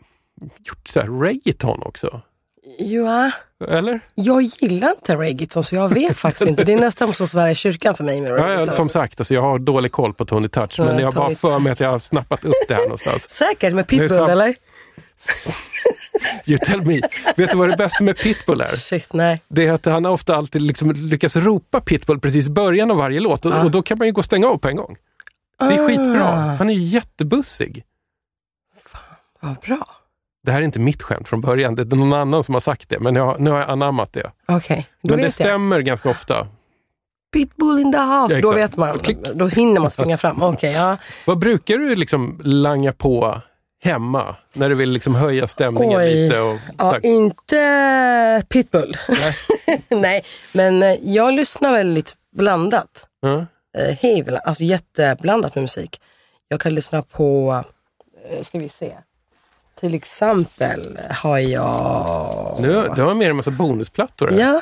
[0.59, 2.21] gjort så här reggaeton också?
[2.81, 3.31] Ja,
[3.67, 3.99] Eller?
[4.15, 6.63] jag gillar inte reggaeton så jag vet faktiskt inte.
[6.63, 8.65] Det är nästan som Sverige kyrkan för mig med Ja, reggaeton.
[8.65, 11.11] ja, som sagt, alltså, jag har dålig koll på Tony Touch, men Nej, jag har
[11.11, 13.29] bara för mig att jag har snappat upp det här någonstans.
[13.29, 14.55] Säkert med Pitbull så- eller?
[16.45, 17.01] You tell me.
[17.35, 18.67] Vet du vad det bästa med Pitbull är?
[18.67, 19.41] Shit, nej.
[19.47, 23.19] Det är att han ofta alltid liksom lyckas ropa Pitbull precis i början av varje
[23.19, 24.95] låt och, och då kan man ju gå och stänga av på en gång.
[25.59, 26.23] Det är skitbra.
[26.29, 27.83] Ah, Han är ju jättebussig.
[29.39, 29.87] Vad bra.
[30.43, 32.89] Det här är inte mitt skämt från början, det är någon annan som har sagt
[32.89, 34.31] det, men jag, nu har jag anammat det.
[34.47, 34.59] Då
[35.03, 35.33] Men det jag.
[35.33, 36.47] stämmer ganska ofta.
[37.33, 38.99] Pitbull in the house, Ja, då vet man.
[38.99, 39.17] Klick.
[39.33, 40.43] Då hinner man springa fram.
[40.43, 40.97] Okej, ja.
[41.25, 43.41] Vad brukar du liksom langa på
[43.83, 46.13] hemma när du vill liksom höja stämningen Oj.
[46.13, 46.39] lite?
[46.41, 47.03] Och, Ja, tack.
[47.03, 48.93] inte Pitbull.
[49.89, 50.23] Nej,
[50.53, 53.07] men eh, jag lyssnar väldigt blandat.
[54.01, 56.01] Hej, bla- alltså jätteblandat med musik.
[56.47, 57.63] Jag kan lyssna på,
[58.29, 58.93] eh, ska vi se,
[59.79, 62.55] till exempel har jag...
[62.59, 64.39] Du, du har med dig en massa bonusplattor här.
[64.39, 64.61] Ja,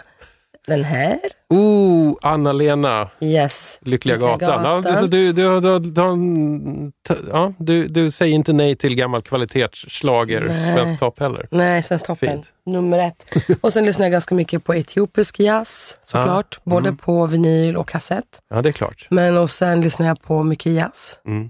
[0.68, 1.20] den här.
[1.50, 3.80] Oh, Anna-Lena, Yes.
[3.82, 4.64] Lyckliga Lyckliga gatan.
[4.64, 4.98] Ja, gatan.
[4.98, 6.92] så du, du, du,
[7.32, 10.76] ja, du, du säger inte nej till gammal kvalitetsschlager, Nej.
[10.76, 11.48] svensk topp heller.
[11.52, 12.30] Nej, Svensktoppen.
[12.30, 12.54] Fint.
[12.66, 13.26] Nummer ett.
[13.62, 16.56] Och sen lyssnar jag ganska mycket på etiopisk jazz såklart.
[16.64, 16.98] Ja, Både mm.
[16.98, 18.40] på vinyl och kassett.
[18.50, 19.08] Ja, det är klart.
[19.10, 21.20] Men och sen lyssnar jag på mycket jazz.
[21.28, 21.50] Mm.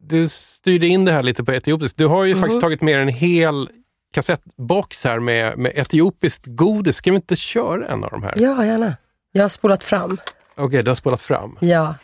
[0.00, 1.98] Du styrde in det här lite på etiopiskt.
[1.98, 2.40] Du har ju Mhm.
[2.40, 3.68] faktiskt tagit med en hel
[4.12, 6.96] kassettbox här med, med etiopiskt godis.
[6.96, 8.34] Ska vi inte köra en av de här?
[8.36, 8.96] Ja, gärna.
[9.32, 10.18] Jag har spolat fram.
[10.56, 11.56] Okej, du har spolat fram.
[11.60, 11.94] Ja.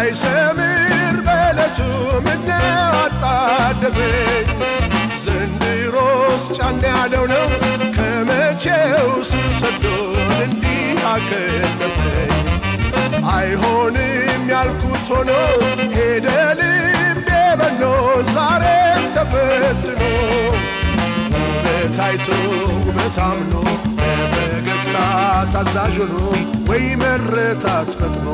[0.00, 0.92] ሳይሰምር
[1.26, 1.78] በለቱ
[2.24, 2.66] ምነው
[2.98, 4.50] አጣደፈኝ
[5.22, 7.46] ዘንድሮስ ጫን ያለው ነው
[7.96, 12.36] ከመቼው ስሰዶን እንዲህ አከለፈኝ
[13.32, 15.32] አይሆንም ያልኩት ሆኖ
[15.96, 16.28] ሄደ
[16.60, 17.28] ልቤ
[17.60, 17.82] በኖ
[18.32, 20.02] ዛሬም ተፈትኖ።
[22.06, 22.28] አይቶ
[22.78, 23.54] ውበት አምኖ
[23.98, 24.94] በፈገግታ
[25.54, 26.16] ታዛዥ ሆኖ
[26.70, 28.28] ወይ መረታት ፈጥኖ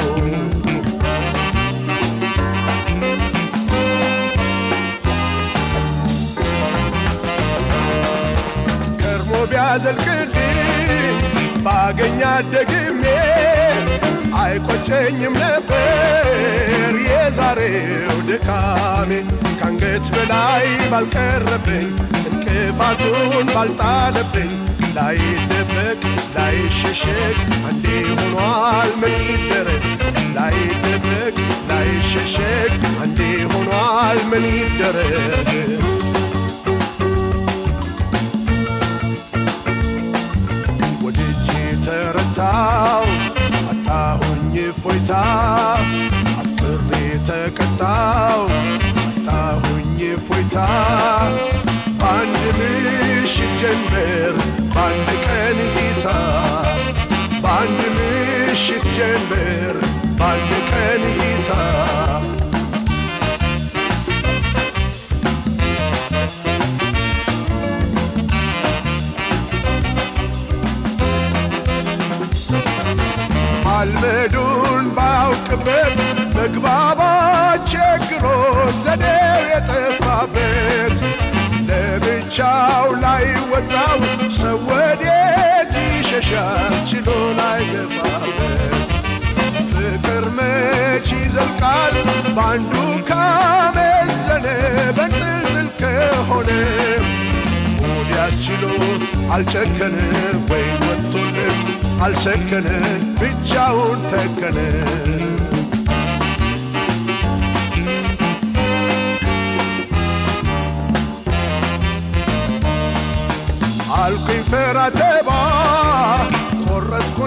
[9.66, 11.20] ቢያዘልቅልኝ
[11.64, 13.02] ባገኛት ደግሜ
[14.40, 16.26] አይቆጨኝም ነበር
[17.06, 19.10] የዛሬው ድካሜ።
[19.52, 21.86] ከአንገት በላይ ባልቀረብኝ
[22.22, 24.52] እንቅፋቱን ባልጣለብኝ
[24.98, 26.02] ላይደበቅ
[26.36, 27.38] ላይሸሸግ
[27.70, 29.16] አንዴ ሆኗል ምን
[30.36, 31.36] ላይደበቅ
[31.70, 33.20] ላይሸሸግ አንዴ
[33.54, 34.46] ሆኗል ምን
[42.54, 43.06] ተረታው
[43.70, 45.12] አጣሁኝ ፎይታ
[46.40, 46.90] አፍቅሬ
[47.28, 48.42] ተቀጣው
[49.04, 49.96] አጣሁኝ
[50.26, 50.56] ፎይታ
[52.00, 54.34] በአንድ ምሽት ጀንበር
[54.74, 56.06] በአንድ ቀን ጌታ
[57.44, 59.74] በአንድ ምሽት ጀንበር
[60.20, 60.52] በአንድ
[82.36, 84.00] ለብቻው ላይ ወጣው
[84.38, 87.08] ሰው ወዴት ይሸሻል ችሎ
[87.38, 88.74] ላይ ገፋበት
[89.74, 91.94] ፍቅር መች ይዘልቃል?
[92.36, 92.72] በአንዱ
[93.10, 94.46] ካመዘነ
[94.96, 96.50] በንጥልጥል ከሆነ
[97.78, 99.04] ሙድ ያስችሎት
[99.36, 99.96] አልጨከነ
[100.50, 101.62] ወይ ወጥቶለት
[102.06, 102.68] አልሰከነ
[103.20, 104.58] ብቻውን ተከነ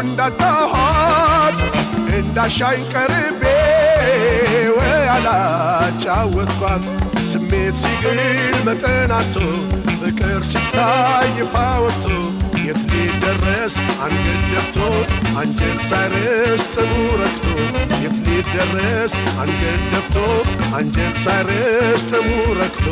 [0.08, 1.58] ቆረጥኩ እንዳጣኋት
[2.18, 3.41] እንዳሻኝ ቀርቤ
[5.16, 6.84] አላጫወትኳት
[7.32, 8.20] ስሜት ሲግል
[8.68, 9.36] መጠናቶ
[10.01, 11.53] ፍቅር ሲታይ ይፋ
[11.84, 12.08] ወጥቶ
[12.66, 14.78] የት ሊደረስ አንገት ደፍቶ
[15.41, 16.91] አንጀት ሳይረስ ጥሙ
[17.22, 17.45] ረክቶ
[18.03, 20.18] የት ሊደረስ አንገት ደፍቶ
[20.80, 22.30] አንጀት ሳይረስ ጥሙ
[22.62, 22.86] ረክቶ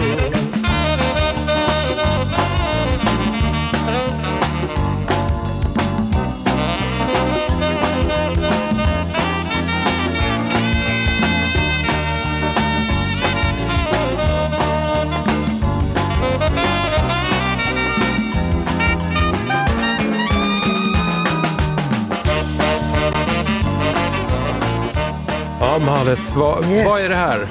[25.96, 26.86] Ja, Malet, vad, Yes.
[26.88, 27.48] vad är det här?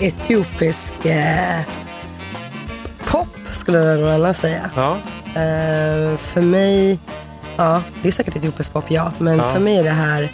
[0.00, 1.60] Etiopisk eh,
[3.06, 4.70] pop skulle jag annars säga.
[4.76, 6.98] Ja, Eh, för mig,
[7.56, 9.44] ja det är säkert etiopisk pop ja, men Ja.
[9.44, 10.32] för mig är det här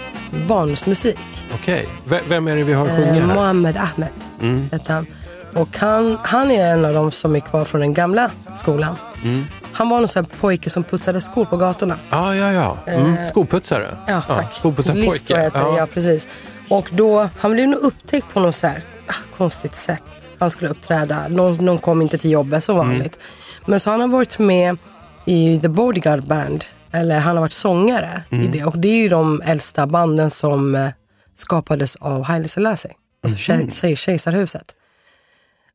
[0.48, 1.18] barnsmusik.
[1.54, 1.88] okej.
[2.04, 3.34] V- Vem är det vi har sjunga Eh, här?
[3.34, 4.08] Mohammed Ahmed
[4.40, 4.68] Mm.
[4.72, 5.06] heter han.
[5.54, 8.96] Och han, han är en av de som är kvar från den gamla skolan.
[9.24, 9.44] Mm.
[9.72, 11.96] Han var någon pojke som putsade skor på gatorna.
[12.10, 12.76] Ja, ja, ja.
[12.86, 13.14] Mm.
[13.14, 13.96] Eh, Skoputsare.
[14.06, 14.44] Ja, tack.
[14.44, 15.34] List Skoputsarpojke.
[15.34, 15.86] det, ja.
[15.94, 16.28] precis.
[16.70, 20.02] Och då, han blev nog upptäckt på något så här, ah, konstigt sätt.
[20.38, 23.18] Han skulle uppträda, någon, någon kom inte till jobbet som vanligt.
[23.66, 24.76] Men så han har varit med
[25.24, 28.64] i The Bodyguard Band, eller han har varit sångare i det.
[28.64, 30.88] Och det är ju de äldsta banden som eh,
[31.34, 32.92] skapades av Haile Selassie,
[33.22, 34.74] alltså kej- kejsarhuset.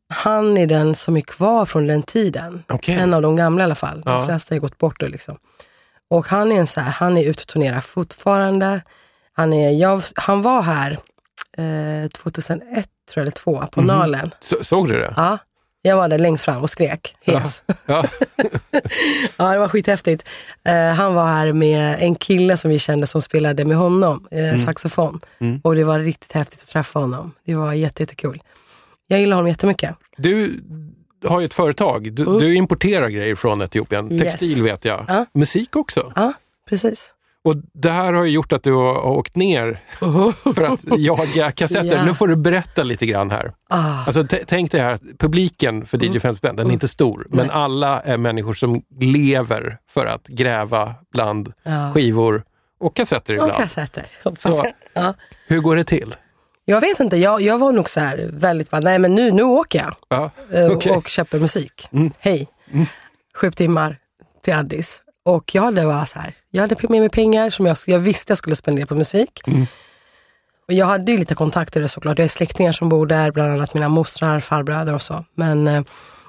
[0.10, 2.64] Han är den som är kvar från den tiden.
[2.70, 2.96] Okej.
[2.96, 4.02] En av de gamla i alla fall.
[4.06, 4.12] Ja.
[4.12, 5.38] De flesta har ju gått bort då liksom.
[6.10, 8.82] Och han är en så här, han är ute och turnerar fortfarande.
[9.38, 10.92] Han, är, jag, han var här
[11.58, 12.86] eh, 2001 tror
[13.16, 13.88] jag, eller två, på Mhm.
[13.88, 14.32] Nalen.
[14.40, 15.14] Så, såg du det?
[15.18, 15.38] Ja,
[15.82, 17.64] jag var där längst fram och skrek, hes.
[17.86, 18.06] Ja.
[19.38, 20.28] Ja, det var skithäftigt.
[20.64, 24.58] Eh, han var här med en kille som vi kände som spelade med honom, eh,
[24.58, 25.20] saxofon.
[25.40, 25.62] Mm.
[25.64, 27.32] Och det var riktigt häftigt att träffa honom.
[27.46, 28.42] Det var jätte, jättekul.
[29.08, 29.96] Jag gillar honom jättemycket.
[30.18, 30.62] Du
[31.28, 32.14] har ju ett företag.
[32.14, 34.06] Du, du importerar grejer från Etiopien.
[34.06, 34.14] Mm.
[34.14, 34.24] Yes.
[34.24, 35.06] Textil vet jag.
[35.08, 35.26] Ja.
[35.34, 36.12] Musik också.
[36.16, 36.34] Ja,
[36.70, 37.14] precis.
[37.48, 39.84] Och det här har ju gjort att du har åkt ner
[40.56, 41.96] för att jaga kassetter.
[41.96, 42.06] Ja.
[42.06, 43.52] Nu får du berätta lite grann här.
[43.70, 47.28] Ah, Alltså, tänk dig här, att publiken för DJ 50 spänn, den är inte stor,
[47.30, 47.48] men Mm.
[47.48, 47.56] Nej.
[47.64, 51.92] alla är människor som lever för att gräva bland Ja.
[51.94, 52.44] skivor
[52.80, 53.64] och kassetter och ibland.
[53.64, 54.06] kassetter.
[54.24, 54.66] Hoppas Så-.
[54.94, 55.14] Ja.
[55.48, 56.16] Hur går det till?
[56.66, 59.44] Jag vet inte, jag, jag var nog så här väldigt bara, nej men nu, nu
[59.44, 60.92] åker jag Ja, eh, okej.
[60.92, 61.88] och köper musik.
[62.20, 62.48] Hej.
[63.36, 63.98] Sju timmar
[64.44, 65.02] till Addis.
[65.28, 68.32] Och jag hade, var så här, jag hade med mig pengar som jag, jag visste
[68.32, 69.42] jag skulle spendera på musik.
[70.68, 72.18] Och jag hade ju lite kontakter där såklart.
[72.18, 75.26] Jag har släktingar som bor där, bland annat mina mostrar, farbröder och så.
[75.36, 75.84] Men eh,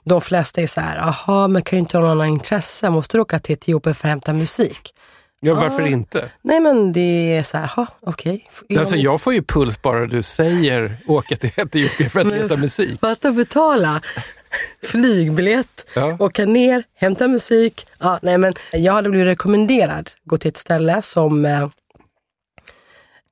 [0.05, 2.91] de flesta är så här, aha, men kan du inte ha någon annan intresse?
[2.91, 4.95] Måste du åka till Etiopien för att hämta musik?
[5.41, 5.87] Ja, varför Ah.
[5.89, 6.31] inte?
[6.43, 8.49] Nej men det är så här, ha, okej.
[8.79, 13.01] Alltså, jag får ju puls bara du säger åka till Etiopien för att leta musik.
[13.01, 14.03] Fatta betala
[14.83, 16.17] flygbiljett, Ja.
[16.21, 17.87] åka ner, hämta musik.
[18.01, 21.69] Ja, nej, men jag hade blivit rekommenderad gå till ett ställe som eh,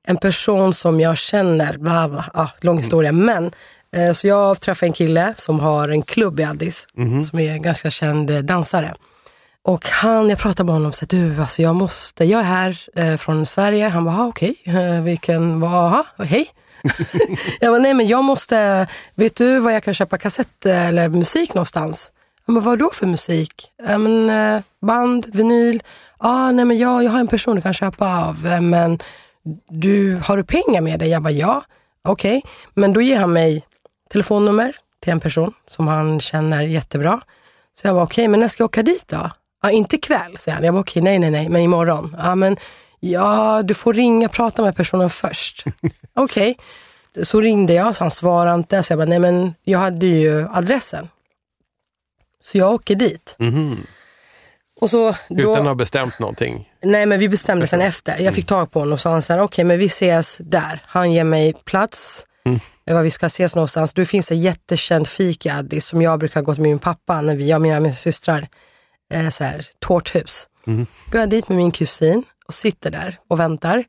[0.03, 3.11] en person som jag känner, bla bla, ja, lång historia.
[3.11, 3.51] Men
[3.95, 6.87] eh, så jag träffade en kille som har en klubb i Addis,
[7.29, 8.93] som är en ganska känd eh, dansare.
[9.63, 12.79] Och han, jag pratade med honom och sa, du alltså jag måste, jag är här
[12.95, 13.87] eh, från Sverige.
[13.87, 16.49] Han bara, ah, okej, eh, vilken, aha, hej.
[17.59, 21.53] jag bara, nej men jag måste, vet du var jag kan köpa kassett eller musik
[21.53, 22.11] någonstans?
[22.45, 23.71] Jag vad då för musik?
[23.87, 25.83] Ja, men, eh, band, vinyl?
[26.17, 28.99] Ah, nej men jag, jag har en person du kan köpa av, eh, men
[29.69, 31.09] du, har du pengar med dig?
[31.09, 31.63] Jag bara, ja.
[32.03, 33.65] Okej, men då ger han mig
[34.09, 37.21] telefonnummer till en person som han känner jättebra.
[37.81, 39.31] Så jag bara, okej, men när ska jag åka dit då?
[39.61, 40.65] Ja, inte ikväll, säger han.
[40.65, 42.15] Jag bara, okej, nej, nej, nej, men imorgon.
[42.19, 42.57] Ja, men
[42.99, 45.63] ja, du får ringa, prata med personen först.
[46.13, 46.57] okej,
[47.23, 48.83] så ringde jag, så han svarade inte.
[48.83, 51.09] Så jag bara, nej men jag hade ju adressen.
[52.43, 53.35] Så jag åker dit.
[53.39, 53.77] Mhm.
[54.81, 56.69] Och så då, Utan att ha bestämt någonting.
[56.83, 58.19] Nej, men vi bestämde sen efter.
[58.19, 60.83] Jag fick tag på honom och sa han så här, okej, men vi ses där.
[60.85, 62.25] Han ger mig plats,
[62.85, 63.93] eh, var vi ska ses någonstans.
[63.93, 66.79] Då finns det ett jättekänt fik i Addis som jag brukar gå till med min
[66.79, 68.47] pappa, när vi, jag och mina, mina systrar,
[69.13, 70.47] eh, så här, tårthus.
[71.11, 73.85] Går jag dit med min kusin och sitter där och väntar.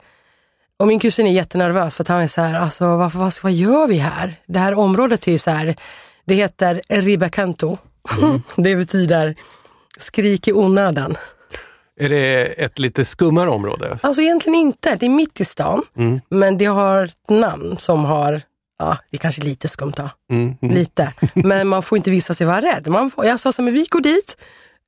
[0.79, 3.53] Och min kusin är jättenervös för att han är så här, alltså varför, vad, vad
[3.53, 4.35] gör vi här?
[4.47, 5.77] Det här området är ju så här,
[6.25, 7.77] det heter Ribecanto.
[8.57, 9.35] det betyder
[9.99, 11.17] skrik i onödan.
[12.01, 13.99] Är det ett lite skummare område?
[14.01, 15.83] Alltså egentligen inte, det är mitt i stan.
[15.97, 16.21] Mm.
[16.29, 18.43] Men det har ett namn som har,
[18.79, 20.11] ja det är kanske lite skumt då.
[20.31, 20.75] Mm, mm.
[20.75, 21.13] Lite.
[21.35, 22.89] Men man får inte visa sig vara rädd.
[22.89, 24.37] Man får, jag sa så här, men vi går dit.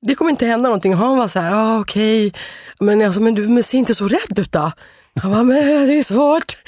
[0.02, 0.94] Det kommer inte hända någonting.
[0.94, 2.32] Han var så här, ah, okej.
[2.78, 4.72] Men jag sa, men du men ser inte så rädd ut då.
[5.22, 6.58] Han bara, men det är svårt.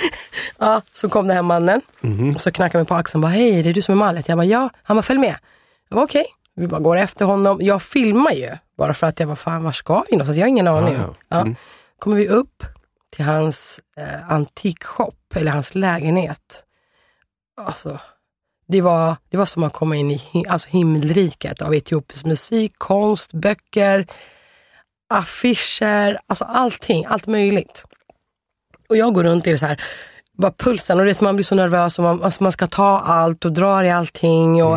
[0.58, 1.80] ja, så kom den här mannen.
[2.00, 2.34] Mhm.
[2.34, 3.96] Och så knackade han mig på axeln och bara, hej det är du som är
[3.96, 4.28] Mallet?
[4.28, 4.70] Jag bara, ja.
[4.82, 5.36] Han bara, följ med.
[5.88, 6.24] Jag bara, okej.
[6.54, 7.58] Vi bara går efter honom.
[7.60, 8.50] Jag filmar ju.
[8.78, 10.38] Bara för att jag bara, fan var ska vi någonstans?
[10.38, 10.94] Jag har ingen aning.
[10.94, 11.14] Ja, ja.
[11.28, 11.40] Ja.
[11.40, 11.54] Mm.
[11.98, 12.64] Kommer vi upp
[13.16, 16.64] till hans eh, antikshop, eller hans lägenhet.
[17.56, 17.98] Alltså,
[18.72, 23.32] det var, det var som att komma in i alltså himmelriket av etiopisk musik, konst,
[23.32, 24.06] böcker,
[25.14, 27.84] affischer, alltså allting, allt möjligt.
[28.88, 29.82] Och jag går runt i det så här,
[30.38, 33.44] bara pulsen och det, man blir så nervös och man, alltså man ska ta allt
[33.44, 34.64] och drar i allting.
[34.64, 34.72] Och,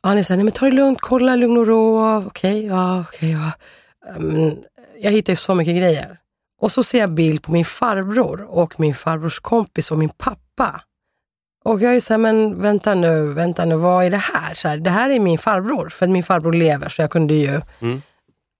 [0.00, 2.66] och han är så här, nej men ta det lugnt, kolla lugn och ro, okej,
[2.66, 3.50] ja, okej, ja.
[4.18, 4.64] Men
[5.00, 6.18] jag hittar ju så mycket grejer.
[6.60, 10.80] Och så ser jag bild på min farbror och min farbrors kompis och min pappa.
[11.68, 14.54] Och jag är så här, men vänta nu, vänta nu, vad är det här?
[14.54, 17.34] Så här det här är min farbror, för att min farbror lever så jag kunde
[17.34, 17.60] ju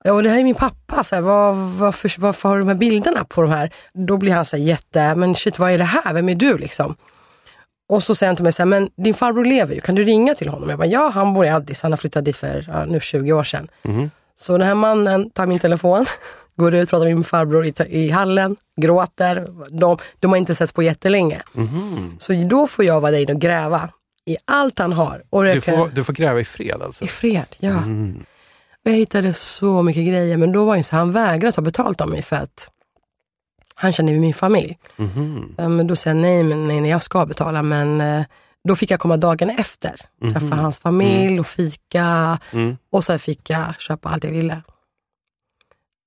[0.05, 2.69] Ja, och det här är min pappa, så här, vad, varför, varför har du de
[2.69, 3.71] här bilderna på de här?
[3.95, 6.59] Då blir han så här jätte, men shit vad är det här, vem är du
[6.59, 6.97] liksom?
[7.89, 10.05] Och så säger han till mig så här, men din farbror lever ju, kan du
[10.05, 10.69] ringa till honom?
[10.69, 13.33] Jag bara, ja han bor i Addis, han har flyttat dit för ja, nu 20
[13.33, 13.69] år sedan.
[14.35, 16.07] Så den här mannen tar min telefon,
[16.59, 19.49] går ut, pratar med min farbror i, i hallen, gråter.
[19.71, 21.43] De, de har inte setts på jättelänge.
[22.19, 23.91] Så då får jag vara där inne och gräva
[24.27, 25.23] i allt han har.
[25.31, 27.05] Och Du kan- får, du får gräva i fred alltså?
[27.05, 27.71] i fred, ja.
[27.71, 28.25] Mm.
[28.85, 32.01] Och jag hittade så mycket grejer, men då var ju så han vägrade ta betalt
[32.01, 32.71] av mig för att
[33.75, 34.79] han kände min familj.
[35.59, 37.63] Eh, Men då sa jag nej, men nej, nej, jag ska betala.
[37.63, 38.23] Men eh,
[38.69, 39.97] då fick jag komma dagen efter,
[40.33, 40.59] träffa Mhm.
[40.59, 42.39] hans familj och fika.
[42.53, 42.77] Mm.
[42.93, 44.63] Och sen fick jag köpa allt jag ville.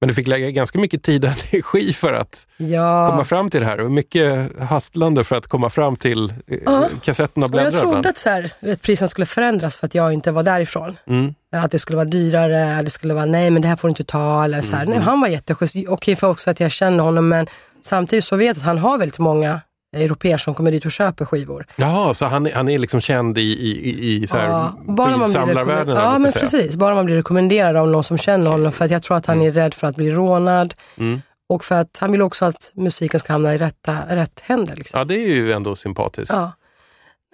[0.01, 3.07] Men du fick lägga ganska mycket tid och energi för att Ja.
[3.11, 6.87] komma fram till det här och mycket hastlande för att komma fram till eh, Ja.
[7.03, 9.95] kassetten och Och jag bläddra trodde att så här, att priserna skulle förändras för att
[9.95, 10.97] jag inte var därifrån.
[11.07, 11.33] Mm.
[11.51, 14.03] Att det skulle vara dyrare, det skulle vara nej men det här får du inte
[14.03, 14.43] ta.
[14.43, 14.83] Eller så här.
[14.83, 14.95] Mm.
[14.95, 15.75] Nej, han var jätteschysst.
[15.87, 17.47] Okej för också att jag känner honom men
[17.81, 19.61] samtidigt så vet jag att han har väldigt många
[19.97, 21.65] europeer som kommer dit och köper skivor.
[21.75, 25.17] Jaha, så han, är- han är liksom känd i, i, i, så här Ja, bara
[25.17, 26.41] man blir rekommend- Ja men säga.
[26.41, 29.25] precis, bara man blir rekommenderad av någon som känner honom för att jag tror att
[29.25, 30.73] han är rädd för att bli rånad.
[30.97, 31.21] Mm.
[31.49, 34.75] Och för att han vill också att musiken ska hamna i rätta, rätt händer.
[34.75, 34.97] Liksom.
[34.97, 36.33] Ja, det är ju ändå sympatiskt.
[36.33, 36.51] Ja.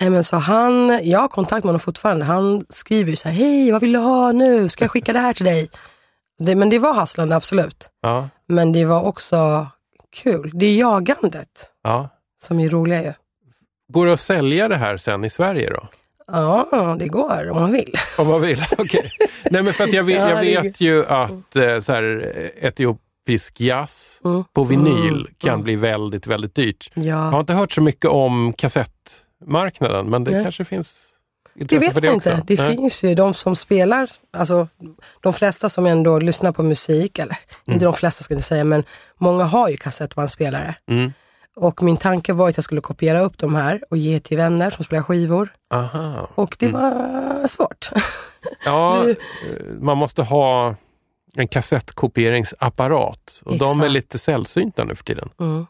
[0.02, 2.26] Nej, men så han, jag har kontakt med honom fortfarande.
[2.26, 4.70] Han skriver ju så här, hej vad vill du ha nu?
[4.70, 5.70] Ska jag skicka det här till dig?
[6.40, 7.90] Det, men det var hasslande absolut.
[8.02, 9.68] Ja, Men det var också
[10.24, 10.52] kul.
[10.54, 11.48] Det är jagandet
[11.84, 12.10] ja.
[12.38, 13.14] Som är roliga ju.
[13.94, 15.88] Går det att sälja det här sen i Sverige då?
[16.32, 17.94] Ja, det går om man vill.
[18.18, 19.10] Om man vill, okej.
[19.52, 22.32] Nej men för att jag vet, Ja, jag vet ju att eh, så här,
[22.62, 24.22] etiopisk jazz
[24.54, 26.92] på vinyl kan bli väldigt, väldigt dyrt.
[26.94, 30.44] Jag har Ja, inte hört så mycket om kassettmarknaden, men det Nej.
[30.44, 31.14] kanske finns
[31.60, 32.44] det vet det man inte.
[32.48, 32.76] Det Nej.
[32.78, 34.68] finns ju de som spelar, alltså
[35.22, 38.64] de flesta som ändå lyssnar på musik, eller inte de flesta ska jag inte säga,
[38.64, 38.84] men
[39.18, 40.76] många har ju kassettbandspelare.
[40.92, 41.14] Mm.
[41.60, 44.70] Och min tanke var att jag skulle kopiera upp de här och ge till vänner
[44.70, 45.54] som spelar skivor.
[45.70, 46.30] Aha.
[46.36, 47.90] Och det var svårt.
[48.66, 49.18] Ja, Du- eh,
[49.82, 50.76] man måste ha
[51.36, 53.92] en kassettkopieringsapparat och de är Exakt.
[53.92, 55.30] lite sällsynta nu för tiden.
[55.40, 55.66] Mm.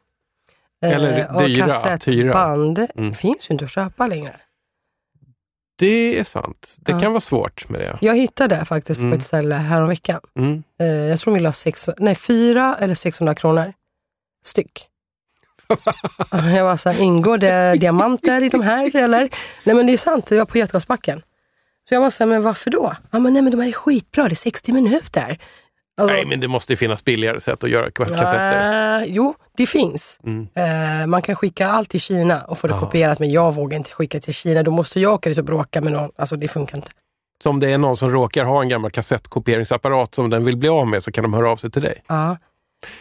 [0.86, 3.14] Eller Eh, och dyra att kassettband Mm.
[3.14, 4.36] finns ju inte att köpa längre.
[5.80, 6.76] Det är sant.
[6.80, 7.00] Det Ja.
[7.00, 7.98] kan vara svart med det.
[8.02, 9.12] Jag hittade faktiskt Mm.
[9.12, 10.20] på ett ställe häromveckan.
[10.40, 10.64] Mm.
[10.80, 13.74] Eh, jag tror de ville ha sex, nej, fyra eller 600 kronor
[14.46, 14.88] styck.
[16.56, 19.30] jag var så här, ingår det diamanter i de här eller?
[19.64, 21.22] Nej men det är sant, det var på Götgasbacken.
[21.90, 22.94] Så jag var så här, men varför då?
[23.12, 25.38] Ja men nej men de här är skitbra, det är 60 minuter.
[26.02, 29.02] Alltså, Nej, men det måste ju finnas billigare sätt att göra kassetter.
[29.02, 30.20] eh, jo, det finns.
[30.24, 30.48] Mm.
[30.56, 32.80] Eh, man kan skicka allt till Kina och få det Ja.
[32.80, 34.64] kopierat, men jag vågar inte skicka till Kina.
[34.64, 36.12] Då måste jag åka dit och bråka med någon.
[36.18, 36.90] Alltså det funkar inte.
[37.44, 40.70] Så om det är någon som råkar ha en gammal kassettkopieringsapparat som den vill bli
[40.70, 42.04] av med så kan de höra av sig till dig.
[42.08, 42.38] Ja.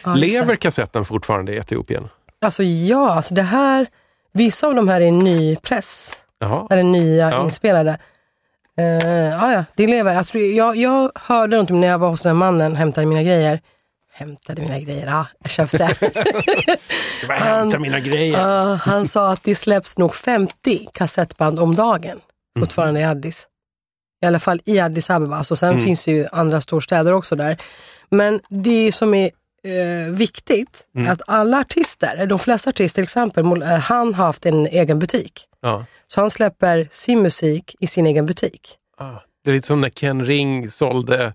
[0.03, 0.61] Ja, Lever exakt.
[0.63, 2.07] kassetten fortfarande i Etiopien?
[2.45, 3.87] Alltså ja, alltså det här,
[4.33, 6.67] vissa av de här är nypress, Jaha.
[6.69, 7.43] eller nya Ja.
[7.45, 7.99] inspelade.
[8.79, 8.85] Uh,
[9.31, 10.15] ja, ja, det lever.
[10.15, 13.59] Alltså, jag, jag hörde någonting när jag var hos den mannen och hämtade mina grejer.
[14.13, 15.25] Hämtade mina grejer, ja,
[17.27, 18.39] bara hämta mina grejer.
[18.41, 22.19] Ja, han sa att det släpps nog 50 kassettband om dagen
[22.59, 23.47] fortfarande i Addis.
[24.23, 25.35] I alla fall i Addis Abeba.
[25.37, 25.81] Alltså, sen Mm.
[25.83, 27.57] finns det ju andra storstäder också där.
[28.09, 29.31] Men det som är
[29.67, 31.11] eh, viktigt Mm.
[31.11, 35.33] att alla artister, de flesta artister till exempel, eh, han har haft en egen butik.
[35.61, 35.85] Ja.
[36.07, 38.75] Så han släpper sin musik i sin egen butik.
[38.97, 41.33] Ah, Det är lite som när Ken Ring sålde,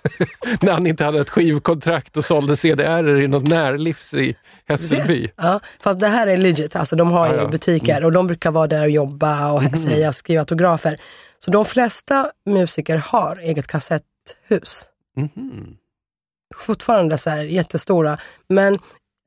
[0.62, 4.36] när han inte hade ett skivkontrakt och sålde CDR i något närlivs i
[4.68, 5.30] Hässelby.
[5.36, 7.48] Ja, fast det här är legit, alltså de har ju ja.
[7.48, 11.00] butiker och de brukar vara där och jobba och säga, skriva autografer.
[11.38, 14.84] Så de flesta musiker har eget kassetthus.
[15.16, 15.76] Mhm.
[16.56, 18.18] Fortfarande så här jättestora.
[18.48, 18.78] Men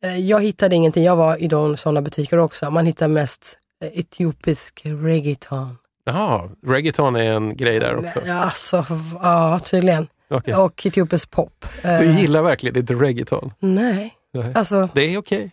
[0.04, 2.72] eh, jag hittade ingenting, jag var i de sådana butiker också.
[2.72, 5.78] Man hittar mest eh, etiopisk reggaeton.
[6.06, 8.22] Jaha, reggaeton är en grej där också.
[8.26, 8.86] Ja, alltså,
[9.22, 10.08] ja tydligen.
[10.30, 10.56] Okej.
[10.56, 11.66] Och etiopisk pop.
[11.82, 13.52] Eh, Du gillar verkligen inte reggaeton?
[13.60, 14.52] Nej, Nej.
[14.56, 15.52] alltså Det är okej.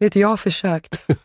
[0.00, 1.06] vet du, jag har försökt.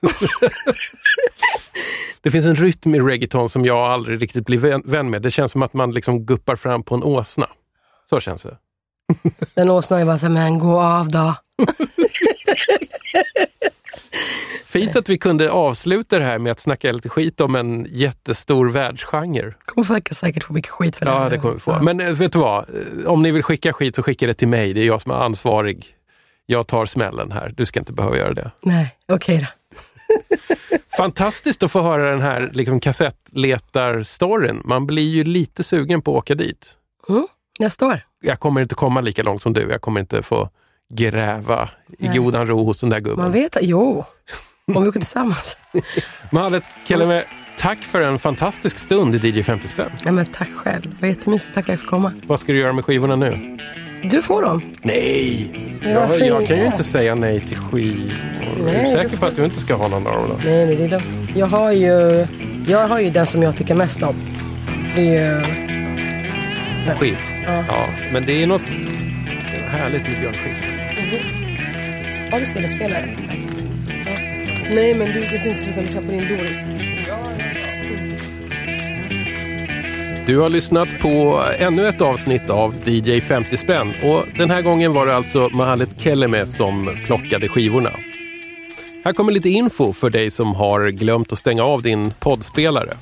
[2.21, 5.21] Det finns en rytm i reggaeton som jag aldrig riktigt blir vän med.
[5.21, 7.47] Det känns som att man liksom guppar fram på en åsna.
[8.09, 8.57] Så känns det.
[9.53, 11.35] Den åsnan är bara så här, men gå av då.
[14.65, 18.69] Fint att vi kunde avsluta det här med att snacka lite skit om en jättestor
[18.69, 19.53] världsgenre.
[19.65, 21.29] Kommer säkert, få mycket skit för det Ja, här.
[21.29, 21.71] det kommer vi få.
[21.71, 21.81] Ja.
[21.81, 22.65] Men eh, vet du vad?
[22.69, 24.73] Eh, Om ni vill skicka skit så skicka det till mig.
[24.73, 25.85] Det är jag som är ansvarig.
[26.45, 27.53] Jag tar smällen här.
[27.57, 28.51] Du ska inte behöva göra det.
[28.61, 29.47] Nej, okej då.
[30.97, 34.61] Fantastiskt att få höra den här liksom, kassettletar-storyn.
[34.65, 36.73] Man blir ju lite sugen på att åka dit.
[37.09, 37.27] Mm,
[37.59, 37.99] nästa år.
[38.25, 39.67] Jag kommer inte komma lika långt som du.
[39.69, 40.49] Jag kommer inte få
[40.93, 41.69] gräva
[41.99, 42.17] i Nej.
[42.17, 43.23] godan ro hos den där gubben.
[43.23, 44.05] Man vet, jo,
[44.75, 45.57] om vi åker tillsammans.
[46.31, 47.23] Mahalet Keleme,
[47.57, 49.89] tack för en fantastisk stund i DJ 50 spänn.
[50.05, 51.55] Ja, men tack själv, det var jättemysigt.
[51.55, 52.11] Tack för att jag fick komma.
[52.27, 53.57] Vad ska du göra med skivorna nu?
[54.03, 54.61] Du får dem.
[54.81, 55.51] Nej!
[55.83, 56.83] Ja, Jag, jag kan ju inte?
[56.83, 58.11] säga nej till skivor.
[58.59, 60.39] Är Nej, du det säker får- på att du inte ska ha någon av dem?
[60.45, 61.31] Nej, nej, det är lugnt.
[61.35, 62.27] Jag har ju,
[62.67, 64.15] jag har ju den som jag tycker mest om.
[64.95, 65.41] Det är ju...
[66.93, 67.43] Skifs.
[67.45, 67.63] Ja.
[67.67, 67.87] Ja.
[68.11, 68.69] Men det är något
[69.67, 70.65] härligt med Björn Skifs.
[72.31, 73.09] Har du CD-spelare?
[74.05, 74.11] Ja.
[74.75, 76.65] Nej, men du, det är inte så att kan lyssna på din Doris.
[80.25, 84.93] Du har lyssnat på ännu ett avsnitt av DJ 50 spänn och den här gången
[84.93, 87.91] var det alltså Mahalet Keleme som plockade skivorna.
[89.03, 92.93] Här kommer lite info för dig som har glömt att stänga av din poddspelare.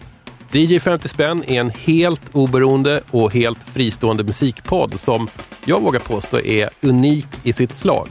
[0.56, 5.28] DJ 50 spänn är en helt oberoende och helt fristående musikpodd som
[5.66, 8.08] jag vågar påstå är unik i sitt slag.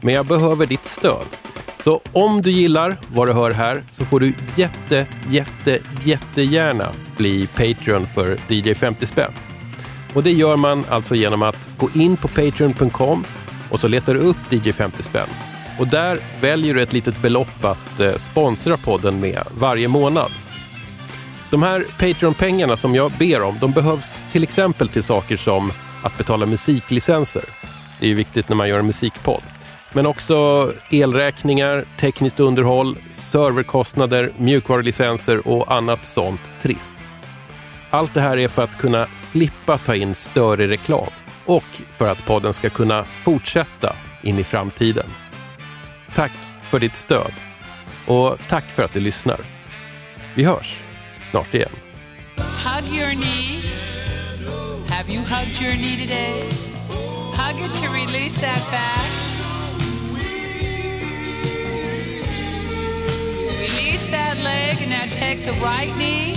[0.00, 1.26] Men jag behöver ditt stöd.
[1.84, 7.46] Så om du gillar vad du hör här så får du jätte, jätte, jättegärna bli
[7.46, 9.32] Patreon för DJ 50 spänn.
[10.14, 13.24] Och det gör man alltså genom att gå in på patreon.com
[13.70, 15.28] och så letar du upp DJ 50 spänn.
[15.78, 20.30] Och där väljer du ett litet belopp att eh, sponsra podden med varje månad.
[21.50, 26.18] De här Patreon-pengarna som jag ber om, de behövs till exempel till saker som att
[26.18, 27.44] betala musiklicenser.
[28.00, 29.42] Det är ju viktigt när man gör en musikpodd.
[29.92, 36.98] Men också elräkningar, tekniskt underhåll, serverkostnader, mjukvarulicenser och annat sånt trist.
[37.90, 41.10] Allt det här är för att kunna slippa ta in större reklam
[41.44, 45.06] och för att podden ska kunna fortsätta in i framtiden.
[46.14, 46.32] Tack
[46.62, 47.32] för ditt stöd
[48.06, 49.40] och tack för att du lyssnar.
[50.34, 50.85] Vi hörs
[51.36, 51.72] snart igen.
[52.64, 53.60] Hug your knee.
[54.88, 56.48] Have you hugged your knee today?
[57.36, 59.06] Hug it to release that back.
[63.60, 66.34] Release that leg and now take the right knee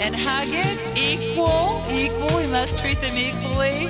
[0.00, 0.78] and hug it.
[0.96, 2.36] Equal, equal.
[2.36, 3.88] We must treat them equally.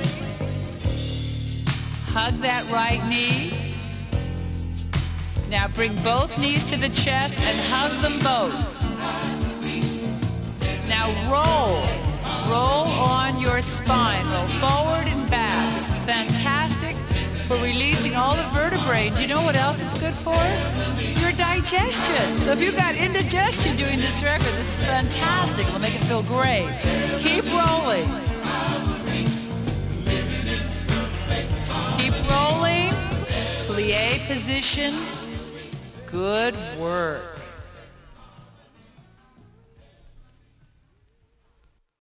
[2.13, 3.53] Hug that right knee.
[5.49, 8.73] Now bring both knees to the chest and hug them both.
[11.03, 11.83] Now roll.
[12.49, 14.25] Roll on your spine.
[14.31, 15.75] Roll forward and back.
[15.75, 16.95] This is fantastic
[17.45, 19.09] for releasing all the vertebrae.
[19.09, 20.41] Do you know what else it's good for?
[21.21, 22.39] Your digestion.
[22.39, 25.67] So if you've got indigestion doing this record, this is fantastic.
[25.67, 26.71] It'll make it feel great.
[27.19, 28.07] Keep rolling.
[31.97, 32.93] Keep rolling.
[33.67, 34.93] Plie position.
[36.09, 37.32] Good work.